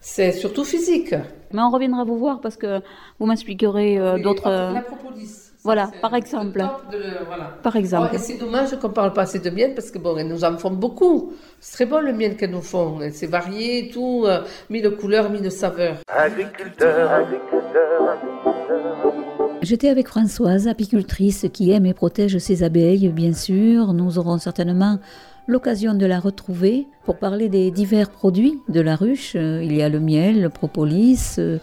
C'est 0.00 0.32
surtout 0.32 0.64
physique. 0.64 1.14
Mais 1.52 1.62
on 1.62 1.70
reviendra 1.70 2.04
vous 2.04 2.18
voir 2.18 2.40
parce 2.42 2.56
que 2.56 2.80
vous 3.18 3.26
m'expliquerez 3.26 3.98
euh, 3.98 4.18
d'autres... 4.18 4.48
euh, 4.48 4.72
La 4.72 4.82
propolis. 4.82 5.43
Voilà, 5.64 5.90
par 6.02 6.12
le 6.12 6.18
exemple. 6.18 6.58
top 6.60 6.92
de 6.92 6.98
le- 6.98 7.24
voilà. 7.26 7.56
Par 7.62 7.74
exemple. 7.76 8.10
Oh, 8.12 8.14
et 8.14 8.18
c'est 8.18 8.36
dommage 8.38 8.78
qu'on 8.78 8.90
parle 8.90 9.12
pas 9.14 9.22
assez 9.22 9.38
de 9.38 9.50
miel 9.50 9.74
parce 9.74 9.90
que 9.90 9.98
bon, 9.98 10.16
elles 10.18 10.28
nous 10.28 10.44
en 10.44 10.56
font 10.58 10.70
beaucoup. 10.70 11.32
C'est 11.58 11.72
très 11.72 11.86
bon 11.86 12.00
le 12.00 12.12
miel 12.12 12.36
qu'elles 12.36 12.50
nous 12.50 12.60
font. 12.62 13.00
Et 13.00 13.10
C'est 13.10 13.26
varié, 13.26 13.90
tout, 13.92 14.24
euh, 14.26 14.42
mille 14.70 14.90
couleurs, 14.90 15.30
mille 15.30 15.50
saveurs. 15.50 15.96
agriculteur, 16.06 17.10
agriculteur, 17.10 18.08
agriculteur. 18.10 19.14
J'étais 19.62 19.88
avec 19.88 20.08
Françoise, 20.08 20.68
apicultrice 20.68 21.46
qui 21.52 21.70
aime 21.70 21.86
et 21.86 21.94
protège 21.94 22.36
ses 22.38 22.62
abeilles, 22.62 23.08
bien 23.08 23.32
sûr. 23.32 23.94
Nous 23.94 24.18
aurons 24.18 24.36
certainement 24.38 24.98
l'occasion 25.46 25.94
de 25.94 26.04
la 26.04 26.20
retrouver 26.20 26.86
pour 27.04 27.16
parler 27.16 27.48
des 27.48 27.70
divers 27.70 28.10
produits 28.10 28.58
de 28.68 28.80
la 28.82 28.96
ruche. 28.96 29.34
Il 29.34 29.74
y 29.74 29.82
a 29.82 29.88
le 29.88 30.00
miel, 30.00 30.42
le 30.42 30.50
propolis, 30.50 31.36
euh, 31.38 31.56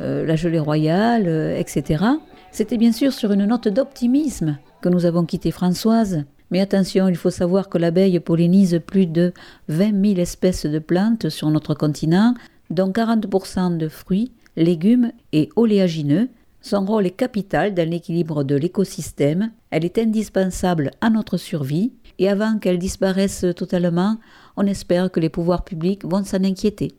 euh, 0.00 0.24
la 0.24 0.36
gelée 0.36 0.60
royale, 0.60 1.24
euh, 1.26 1.56
etc. 1.58 2.04
C'était 2.52 2.76
bien 2.76 2.92
sûr 2.92 3.14
sur 3.14 3.32
une 3.32 3.46
note 3.46 3.68
d'optimisme 3.68 4.58
que 4.82 4.90
nous 4.90 5.06
avons 5.06 5.24
quitté 5.24 5.50
Françoise. 5.50 6.24
Mais 6.50 6.60
attention, 6.60 7.08
il 7.08 7.16
faut 7.16 7.30
savoir 7.30 7.70
que 7.70 7.78
l'abeille 7.78 8.20
pollinise 8.20 8.78
plus 8.86 9.06
de 9.06 9.32
20 9.68 10.04
000 10.08 10.20
espèces 10.20 10.66
de 10.66 10.78
plantes 10.78 11.30
sur 11.30 11.48
notre 11.48 11.72
continent, 11.72 12.34
dont 12.68 12.90
40% 12.90 13.78
de 13.78 13.88
fruits, 13.88 14.32
légumes 14.56 15.12
et 15.32 15.48
oléagineux. 15.56 16.28
Son 16.60 16.84
rôle 16.84 17.06
est 17.06 17.16
capital 17.16 17.72
dans 17.72 17.88
l'équilibre 17.88 18.44
de 18.44 18.54
l'écosystème. 18.54 19.50
Elle 19.70 19.86
est 19.86 19.96
indispensable 19.96 20.90
à 21.00 21.08
notre 21.08 21.38
survie. 21.38 21.94
Et 22.18 22.28
avant 22.28 22.58
qu'elle 22.58 22.78
disparaisse 22.78 23.46
totalement, 23.56 24.18
on 24.58 24.66
espère 24.66 25.10
que 25.10 25.20
les 25.20 25.30
pouvoirs 25.30 25.64
publics 25.64 26.04
vont 26.04 26.22
s'en 26.22 26.44
inquiéter. 26.44 26.92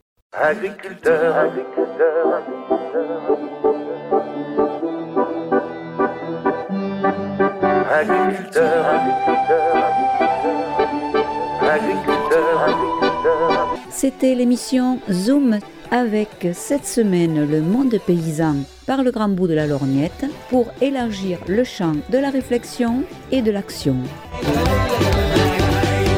C'était 13.90 14.36
l'émission 14.36 15.00
Zoom 15.12 15.60
avec 15.92 16.48
cette 16.54 16.86
semaine 16.86 17.50
le 17.50 17.62
monde 17.62 17.96
paysan 18.06 18.56
par 18.86 19.04
le 19.04 19.12
grand 19.12 19.30
bout 19.30 19.48
de 19.48 19.54
la 19.54 19.68
lorgnette 19.68 20.26
pour 20.50 20.68
élargir 20.82 21.40
le 21.48 21.64
champ 21.64 21.94
de 22.10 22.18
la 22.18 22.30
réflexion 22.30 23.04
et 23.32 23.42
de 23.42 23.52
l'action. 23.52 23.98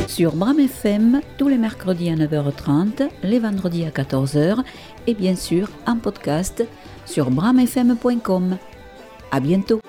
Sur 0.08 0.36
Bram 0.36 0.60
FM 0.60 1.22
tous 1.38 1.50
les 1.50 1.58
mercredis 1.58 2.10
à 2.10 2.16
9h30, 2.16 3.10
les 3.24 3.40
vendredis 3.40 3.86
à 3.86 3.90
14h 3.90 4.64
et 5.08 5.14
bien 5.14 5.36
sûr 5.36 5.70
en 5.86 5.98
podcast 5.98 6.66
sur 7.06 7.30
bramfm.com. 7.30 8.58
À 9.32 9.40
bientôt. 9.40 9.82